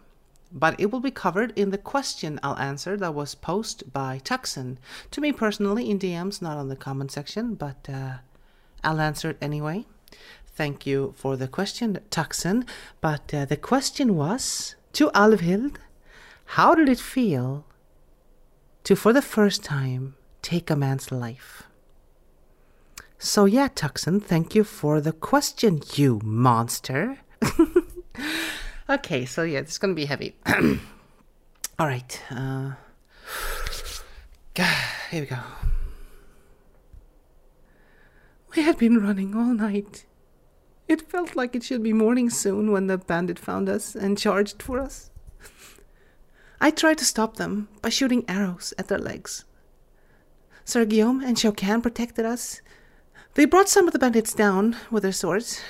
but 0.55 0.79
it 0.79 0.89
will 0.89 1.01
be 1.01 1.11
covered 1.11 1.51
in 1.55 1.69
the 1.69 1.77
question 1.77 2.39
I'll 2.41 2.57
answer 2.57 2.97
that 2.97 3.13
was 3.13 3.35
posed 3.35 3.91
by 3.93 4.21
Tuxen 4.23 4.77
to 5.11 5.21
me 5.21 5.31
personally 5.31 5.89
in 5.89 5.99
DMs, 5.99 6.41
not 6.41 6.57
on 6.57 6.69
the 6.69 6.75
comment 6.75 7.11
section, 7.11 7.53
but 7.53 7.87
uh, 7.87 8.15
I'll 8.83 9.01
answer 9.01 9.29
it 9.29 9.37
anyway. 9.41 9.85
Thank 10.55 10.87
you 10.87 11.13
for 11.17 11.35
the 11.35 11.47
question, 11.47 11.99
Tuxen. 12.09 12.67
But 13.01 13.33
uh, 13.33 13.45
the 13.45 13.57
question 13.57 14.15
was 14.15 14.75
to 14.93 15.09
Alvhild, 15.09 15.75
how 16.45 16.73
did 16.73 16.89
it 16.89 16.99
feel 16.99 17.65
to, 18.85 18.95
for 18.95 19.11
the 19.11 19.21
first 19.21 19.63
time, 19.63 20.15
take 20.41 20.69
a 20.69 20.75
man's 20.75 21.11
life. 21.11 21.63
So, 23.17 23.45
yeah, 23.45 23.67
Tuxen, 23.67 24.23
thank 24.23 24.53
you 24.53 24.63
for 24.63 25.01
the 25.01 25.11
question, 25.11 25.81
you 25.95 26.21
monster. 26.23 27.17
okay, 28.89 29.25
so 29.25 29.43
yeah, 29.43 29.59
it's 29.59 29.77
gonna 29.77 29.93
be 29.93 30.05
heavy. 30.05 30.35
All 31.79 31.87
right, 31.87 32.21
uh, 32.31 32.71
here 35.11 35.21
we 35.21 35.25
go. 35.25 35.37
We 38.55 38.61
had 38.61 38.77
been 38.77 39.03
running 39.03 39.35
all 39.35 39.53
night. 39.53 40.05
It 40.87 41.01
felt 41.01 41.35
like 41.35 41.55
it 41.55 41.63
should 41.63 41.83
be 41.83 41.91
morning 41.91 42.29
soon 42.29 42.71
when 42.71 42.87
the 42.87 42.97
bandit 42.97 43.37
found 43.37 43.67
us 43.67 43.95
and 43.95 44.17
charged 44.17 44.61
for 44.61 44.79
us. 44.79 45.11
I 46.61 46.71
tried 46.71 46.97
to 46.99 47.05
stop 47.05 47.35
them 47.35 47.67
by 47.81 47.89
shooting 47.89 48.23
arrows 48.29 48.73
at 48.77 48.87
their 48.87 48.97
legs. 48.97 49.43
Sir 50.63 50.85
Guillaume 50.85 51.21
and 51.21 51.35
Shokan 51.35 51.83
protected 51.83 52.25
us. 52.25 52.61
They 53.33 53.43
brought 53.43 53.67
some 53.67 53.87
of 53.87 53.93
the 53.93 53.99
bandits 53.99 54.33
down 54.33 54.77
with 54.89 55.03
their 55.03 55.11
swords. 55.11 55.61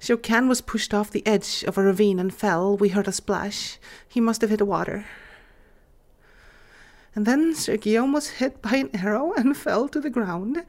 Shokan 0.00 0.48
was 0.48 0.60
pushed 0.60 0.94
off 0.94 1.10
the 1.10 1.26
edge 1.26 1.64
of 1.64 1.76
a 1.76 1.82
ravine 1.82 2.18
and 2.18 2.32
fell. 2.32 2.76
We 2.76 2.90
heard 2.90 3.08
a 3.08 3.12
splash. 3.12 3.78
He 4.08 4.20
must 4.20 4.40
have 4.40 4.50
hit 4.50 4.62
water. 4.62 5.06
And 7.14 7.26
then 7.26 7.54
Sir 7.54 7.76
Guillaume 7.76 8.12
was 8.12 8.30
hit 8.38 8.62
by 8.62 8.76
an 8.76 8.90
arrow 8.94 9.32
and 9.32 9.56
fell 9.64 9.88
to 9.88 10.00
the 10.00 10.10
ground. 10.10 10.62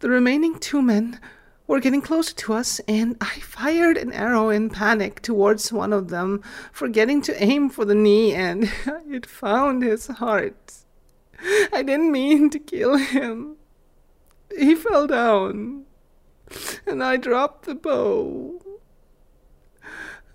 The 0.00 0.10
remaining 0.10 0.58
two 0.58 0.82
men 0.82 1.18
were 1.66 1.80
getting 1.80 2.02
closer 2.02 2.34
to 2.34 2.54
us, 2.54 2.78
and 2.88 3.16
I 3.20 3.40
fired 3.40 3.96
an 3.96 4.12
arrow 4.12 4.48
in 4.48 4.70
panic 4.70 5.20
towards 5.20 5.72
one 5.72 5.92
of 5.92 6.08
them, 6.08 6.42
forgetting 6.72 7.22
to 7.22 7.42
aim 7.42 7.68
for 7.68 7.84
the 7.84 7.94
knee, 7.94 8.34
and 8.34 8.64
it 9.10 9.26
found 9.26 9.82
his 9.82 10.06
heart. 10.06 10.74
I 11.72 11.82
didn't 11.82 12.12
mean 12.12 12.50
to 12.50 12.58
kill 12.58 12.96
him. 12.96 13.56
He 14.56 14.74
fell 14.74 15.06
down, 15.06 15.84
and 16.86 17.02
I 17.02 17.16
dropped 17.16 17.66
the 17.66 17.74
bow, 17.74 18.60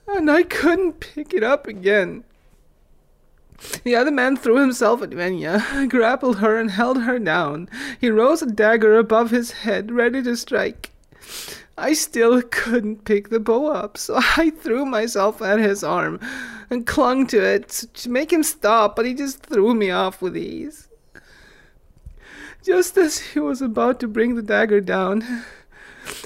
and 0.08 0.30
I 0.30 0.44
couldn't 0.44 1.00
pick 1.00 1.34
it 1.34 1.44
up 1.44 1.68
again. 1.68 2.24
The 3.84 3.96
other 3.96 4.12
man 4.12 4.36
threw 4.36 4.58
himself 4.58 5.02
at 5.02 5.12
Venya, 5.12 5.88
grappled 5.90 6.40
her, 6.40 6.58
and 6.58 6.72
held 6.72 7.04
her 7.04 7.20
down. 7.20 7.70
He 8.00 8.10
rose 8.10 8.42
a 8.42 8.46
dagger 8.46 8.98
above 8.98 9.32
his 9.32 9.52
head, 9.52 9.92
ready 9.92 10.22
to 10.24 10.36
strike. 10.36 10.92
I 11.78 11.94
still 11.94 12.42
couldn't 12.42 13.06
pick 13.06 13.30
the 13.30 13.40
bow 13.40 13.68
up, 13.68 13.98
so 13.98 14.20
I 14.38 14.52
threw 14.52 14.86
myself 14.86 15.42
at 15.42 15.60
his 15.60 15.84
arm 15.84 16.20
and 16.70 16.86
clung 16.86 17.28
to 17.28 17.42
it 17.42 17.70
to 17.94 18.10
make 18.10 18.32
him 18.32 18.44
stop, 18.44 18.96
but 18.96 19.06
he 19.06 19.14
just 19.14 19.44
threw 19.44 19.74
me 19.74 19.90
off 19.90 20.22
with 20.22 20.38
ease. 20.38 20.90
Just 22.64 22.98
as 22.98 23.20
he 23.20 23.40
was 23.40 23.62
about 23.62 24.00
to 24.00 24.08
bring 24.08 24.36
the 24.36 24.42
dagger 24.42 24.80
down, 24.80 25.44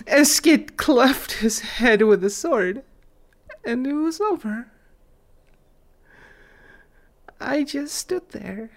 Eskid 0.08 0.78
cleft 0.78 1.34
his 1.34 1.60
head 1.60 2.02
with 2.02 2.24
a 2.24 2.30
sword, 2.30 2.84
and 3.64 3.86
it 3.86 3.94
was 3.94 4.20
over. 4.20 4.72
I 7.40 7.64
just 7.64 7.94
stood 7.94 8.30
there, 8.30 8.72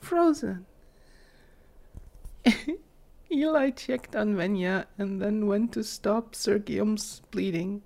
frozen. 0.00 0.66
Eli 3.30 3.70
checked 3.70 4.14
on 4.14 4.36
Venya 4.36 4.86
and 4.98 5.20
then 5.20 5.46
went 5.46 5.72
to 5.72 5.82
stop 5.82 6.34
Sir 6.34 6.58
Guillaume's 6.58 7.22
bleeding. 7.30 7.82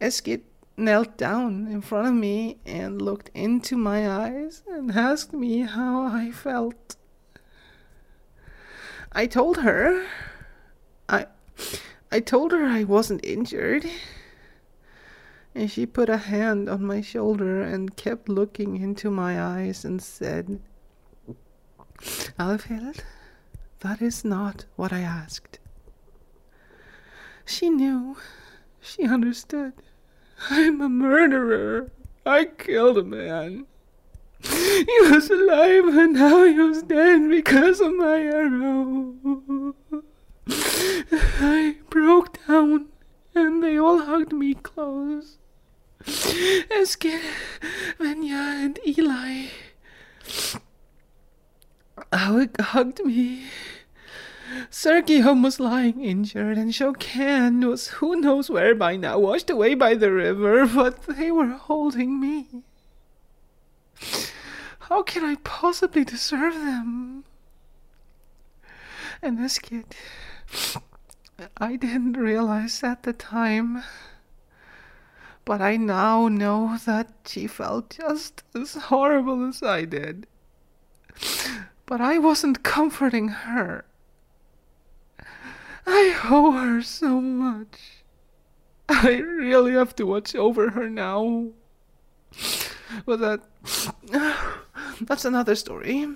Eskid 0.00 0.42
knelt 0.76 1.16
down 1.16 1.68
in 1.68 1.80
front 1.80 2.08
of 2.08 2.14
me 2.14 2.58
and 2.66 3.00
looked 3.00 3.30
into 3.34 3.76
my 3.76 4.08
eyes 4.08 4.62
and 4.68 4.90
asked 4.90 5.32
me 5.32 5.60
how 5.60 6.02
I 6.02 6.32
felt. 6.32 6.96
I 9.12 9.26
told 9.26 9.58
her 9.58 10.06
I 11.12 11.26
I 12.10 12.20
told 12.20 12.52
her 12.52 12.64
I 12.64 12.84
wasn't 12.84 13.24
injured. 13.24 13.86
And 15.54 15.70
she 15.70 15.84
put 15.84 16.08
a 16.08 16.16
hand 16.16 16.68
on 16.68 16.84
my 16.84 17.02
shoulder 17.02 17.60
and 17.60 17.94
kept 17.96 18.28
looking 18.28 18.80
into 18.80 19.10
my 19.10 19.40
eyes 19.40 19.84
and 19.84 20.02
said, 20.02 20.60
Alvhild, 22.38 23.00
that 23.80 24.00
is 24.00 24.24
not 24.24 24.64
what 24.76 24.92
I 24.92 25.00
asked. 25.00 25.58
She 27.44 27.68
knew. 27.68 28.16
She 28.80 29.04
understood. 29.04 29.74
I'm 30.50 30.80
a 30.80 30.88
murderer. 30.88 31.92
I 32.24 32.46
killed 32.46 32.98
a 32.98 33.04
man. 33.04 33.66
He 34.42 34.98
was 35.02 35.30
alive 35.30 35.84
and 35.86 36.14
now 36.14 36.44
he 36.44 36.58
was 36.58 36.82
dead 36.82 37.28
because 37.28 37.80
of 37.80 37.94
my 37.94 38.20
arrow. 38.20 39.14
I 41.12 41.76
broke 41.90 42.46
down 42.46 42.86
and 43.34 43.62
they 43.62 43.78
all 43.78 43.98
hugged 44.00 44.32
me 44.32 44.54
close. 44.54 45.38
Eskid, 46.04 47.22
Venya, 47.98 48.64
and 48.64 48.78
Eli 48.86 49.48
Alec 52.12 52.60
hugged 52.60 53.04
me. 53.04 53.44
Guillaume 55.06 55.42
was 55.42 55.60
lying 55.60 56.04
injured, 56.04 56.58
and 56.58 56.72
Shokan 56.72 57.66
was 57.66 57.88
who 57.88 58.16
knows 58.16 58.50
where 58.50 58.74
by 58.74 58.96
now, 58.96 59.18
washed 59.18 59.48
away 59.48 59.74
by 59.74 59.94
the 59.94 60.10
river, 60.10 60.66
but 60.66 61.02
they 61.02 61.30
were 61.30 61.48
holding 61.48 62.20
me. 62.20 62.62
How 64.80 65.02
can 65.02 65.24
I 65.24 65.36
possibly 65.36 66.04
deserve 66.04 66.54
them? 66.54 67.24
And 69.22 69.38
Eskid, 69.38 69.92
I 71.62 71.76
didn't 71.76 72.14
realize 72.14 72.82
at 72.82 73.04
the 73.04 73.12
time, 73.12 73.84
but 75.44 75.60
I 75.60 75.76
now 75.76 76.26
know 76.26 76.76
that 76.86 77.12
she 77.24 77.46
felt 77.46 77.98
just 78.00 78.42
as 78.52 78.74
horrible 78.74 79.46
as 79.48 79.62
I 79.62 79.84
did. 79.84 80.26
But 81.86 82.00
I 82.00 82.18
wasn't 82.18 82.64
comforting 82.64 83.28
her. 83.28 83.84
I 85.86 86.18
owe 86.24 86.50
her 86.50 86.82
so 86.82 87.20
much. 87.20 88.02
I 88.88 89.18
really 89.18 89.74
have 89.74 89.94
to 89.96 90.04
watch 90.04 90.34
over 90.34 90.70
her 90.70 90.90
now. 90.90 91.46
But 93.06 93.20
that 93.20 93.40
that's 95.00 95.24
another 95.24 95.54
story. 95.54 96.08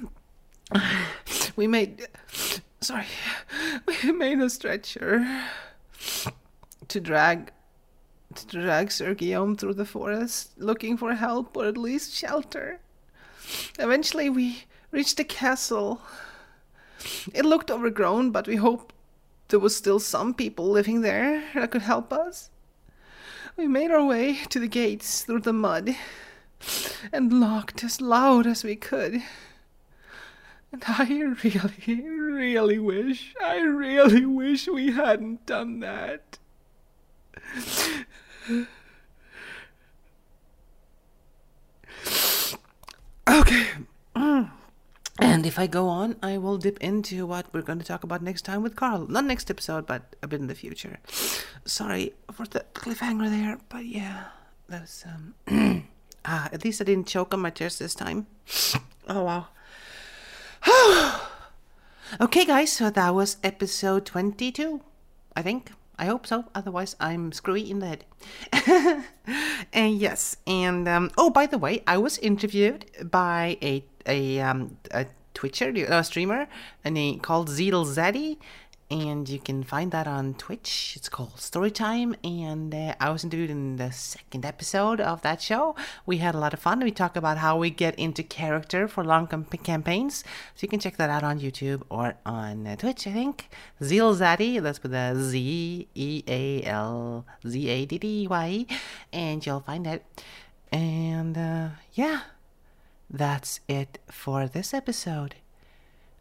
We 1.54 1.68
made 1.68 2.08
sorry. 2.86 3.06
We 4.04 4.12
made 4.12 4.38
a 4.38 4.48
stretcher 4.48 5.42
to 6.86 7.00
drag 7.00 7.50
to 8.34 8.46
drag 8.46 8.92
Sir 8.92 9.14
Guillaume 9.14 9.56
through 9.56 9.74
the 9.74 9.84
forest 9.84 10.52
looking 10.56 10.96
for 10.96 11.14
help 11.14 11.56
or 11.56 11.66
at 11.66 11.76
least 11.76 12.14
shelter. 12.14 12.80
Eventually 13.78 14.30
we 14.30 14.64
reached 14.92 15.16
the 15.16 15.24
castle. 15.24 16.00
It 17.34 17.44
looked 17.44 17.70
overgrown, 17.70 18.30
but 18.30 18.46
we 18.46 18.56
hoped 18.56 18.94
there 19.48 19.58
was 19.58 19.74
still 19.74 19.98
some 19.98 20.34
people 20.34 20.68
living 20.68 21.00
there 21.00 21.42
that 21.54 21.70
could 21.72 21.82
help 21.82 22.12
us. 22.12 22.50
We 23.56 23.66
made 23.66 23.90
our 23.90 24.04
way 24.04 24.40
to 24.50 24.60
the 24.60 24.68
gates 24.68 25.22
through 25.22 25.40
the 25.40 25.52
mud 25.52 25.96
and 27.12 27.40
knocked 27.40 27.82
as 27.82 28.00
loud 28.00 28.46
as 28.46 28.62
we 28.62 28.76
could. 28.76 29.22
And 30.76 30.84
I 30.98 31.22
really, 31.44 32.02
really 32.02 32.78
wish, 32.78 33.34
I 33.42 33.60
really 33.60 34.26
wish 34.26 34.68
we 34.68 34.92
hadn't 34.92 35.46
done 35.46 35.80
that. 35.80 36.38
Okay. 43.26 43.66
And 45.18 45.46
if 45.46 45.58
I 45.58 45.66
go 45.66 45.88
on, 45.88 46.16
I 46.22 46.36
will 46.36 46.58
dip 46.58 46.78
into 46.82 47.26
what 47.26 47.46
we're 47.52 47.62
going 47.62 47.78
to 47.78 47.84
talk 47.84 48.04
about 48.04 48.22
next 48.22 48.42
time 48.42 48.62
with 48.62 48.76
Karl. 48.76 49.06
Not 49.06 49.24
next 49.24 49.50
episode, 49.50 49.86
but 49.86 50.14
a 50.22 50.28
bit 50.28 50.40
in 50.40 50.46
the 50.46 50.54
future. 50.54 50.98
Sorry 51.64 52.12
for 52.30 52.46
the 52.46 52.66
cliffhanger 52.74 53.30
there, 53.30 53.58
but 53.70 53.86
yeah, 53.86 54.24
that 54.68 54.82
was 54.82 55.04
um. 55.06 55.86
ah, 56.26 56.50
at 56.52 56.64
least 56.64 56.82
I 56.82 56.84
didn't 56.84 57.06
choke 57.06 57.32
on 57.32 57.40
my 57.40 57.50
tears 57.50 57.78
this 57.78 57.94
time. 57.94 58.26
Oh 59.08 59.22
wow. 59.22 59.46
okay, 62.20 62.44
guys, 62.44 62.72
so 62.72 62.90
that 62.90 63.14
was 63.14 63.36
episode 63.42 64.06
twenty-two. 64.06 64.80
I 65.34 65.42
think. 65.42 65.72
I 65.98 66.04
hope 66.06 66.26
so. 66.26 66.44
Otherwise, 66.54 66.94
I'm 67.00 67.32
screwy 67.32 67.70
in 67.70 67.78
the 67.78 67.86
head. 67.86 68.04
and 69.72 69.96
yes, 69.96 70.36
and 70.46 70.86
um, 70.88 71.10
oh, 71.16 71.30
by 71.30 71.46
the 71.46 71.58
way, 71.58 71.82
I 71.86 71.96
was 71.96 72.18
interviewed 72.18 72.84
by 73.10 73.56
a 73.62 73.84
a 74.06 74.40
um 74.40 74.76
a 74.90 75.06
Twitcher, 75.34 75.70
a 75.88 76.02
streamer, 76.02 76.48
and 76.82 76.96
he 76.96 77.18
called 77.18 77.50
Zeal 77.50 77.84
Zaddy, 77.84 78.38
and 78.90 79.28
you 79.28 79.38
can 79.38 79.62
find 79.62 79.90
that 79.92 80.06
on 80.06 80.34
Twitch. 80.34 80.94
It's 80.96 81.08
called 81.08 81.36
Storytime, 81.36 82.14
and 82.22 82.74
uh, 82.74 82.94
I 83.00 83.10
was 83.10 83.24
interviewed 83.24 83.50
in 83.50 83.76
the 83.76 83.90
second 83.90 84.44
episode 84.44 85.00
of 85.00 85.22
that 85.22 85.42
show. 85.42 85.74
We 86.04 86.18
had 86.18 86.34
a 86.34 86.38
lot 86.38 86.54
of 86.54 86.60
fun. 86.60 86.80
We 86.80 86.90
talk 86.90 87.16
about 87.16 87.38
how 87.38 87.58
we 87.58 87.70
get 87.70 87.98
into 87.98 88.22
character 88.22 88.86
for 88.86 89.04
long 89.04 89.26
campaigns, 89.62 90.24
so 90.54 90.60
you 90.60 90.68
can 90.68 90.80
check 90.80 90.96
that 90.98 91.10
out 91.10 91.24
on 91.24 91.40
YouTube 91.40 91.82
or 91.90 92.14
on 92.24 92.66
uh, 92.66 92.76
Twitch. 92.76 93.06
I 93.06 93.12
think 93.12 93.48
Zeal 93.82 94.14
Zaddy. 94.14 94.62
That's 94.62 94.82
with 94.82 94.94
a 94.94 95.14
Z 95.16 95.88
E 95.94 96.22
A 96.26 96.62
L 96.62 97.26
Z 97.46 97.68
A 97.68 97.86
D 97.86 97.98
D 97.98 98.26
Y 98.28 98.66
and 99.12 99.44
you'll 99.44 99.60
find 99.60 99.86
it. 99.86 100.04
And 100.70 101.36
uh, 101.36 101.68
yeah, 101.94 102.20
that's 103.08 103.60
it 103.68 103.98
for 104.10 104.46
this 104.46 104.74
episode. 104.74 105.36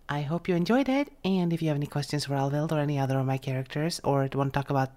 I 0.08 0.22
hope 0.22 0.48
you 0.48 0.56
enjoyed 0.56 0.88
it, 0.88 1.12
and 1.24 1.52
if 1.52 1.62
you 1.62 1.70
have 1.70 1.78
any 1.78 1.88
questions 1.88 2.26
for 2.26 2.36
Alvhild 2.36 2.72
or 2.72 2.80
any 2.80 3.00
other 3.00 3.18
of 3.18 3.26
my 3.26 3.38
characters, 3.38 4.00
or 4.04 4.30
want 4.34 4.54
to 4.54 4.60
talk 4.60 4.70
about 4.70 4.92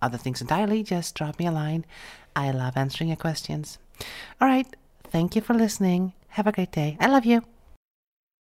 other 0.00 0.18
things 0.18 0.40
entirely, 0.40 0.82
just 0.82 1.14
drop 1.14 1.38
me 1.38 1.46
a 1.46 1.52
line. 1.52 1.84
I 2.36 2.52
love 2.52 2.76
answering 2.76 3.08
your 3.08 3.16
questions. 3.16 3.78
All 4.40 4.46
right, 4.46 4.66
thank 5.04 5.34
you 5.34 5.42
for 5.42 5.54
listening. 5.54 6.12
Have 6.28 6.46
a 6.46 6.52
great 6.52 6.70
day. 6.70 6.96
I 7.00 7.08
love 7.08 7.26
you. 7.26 7.42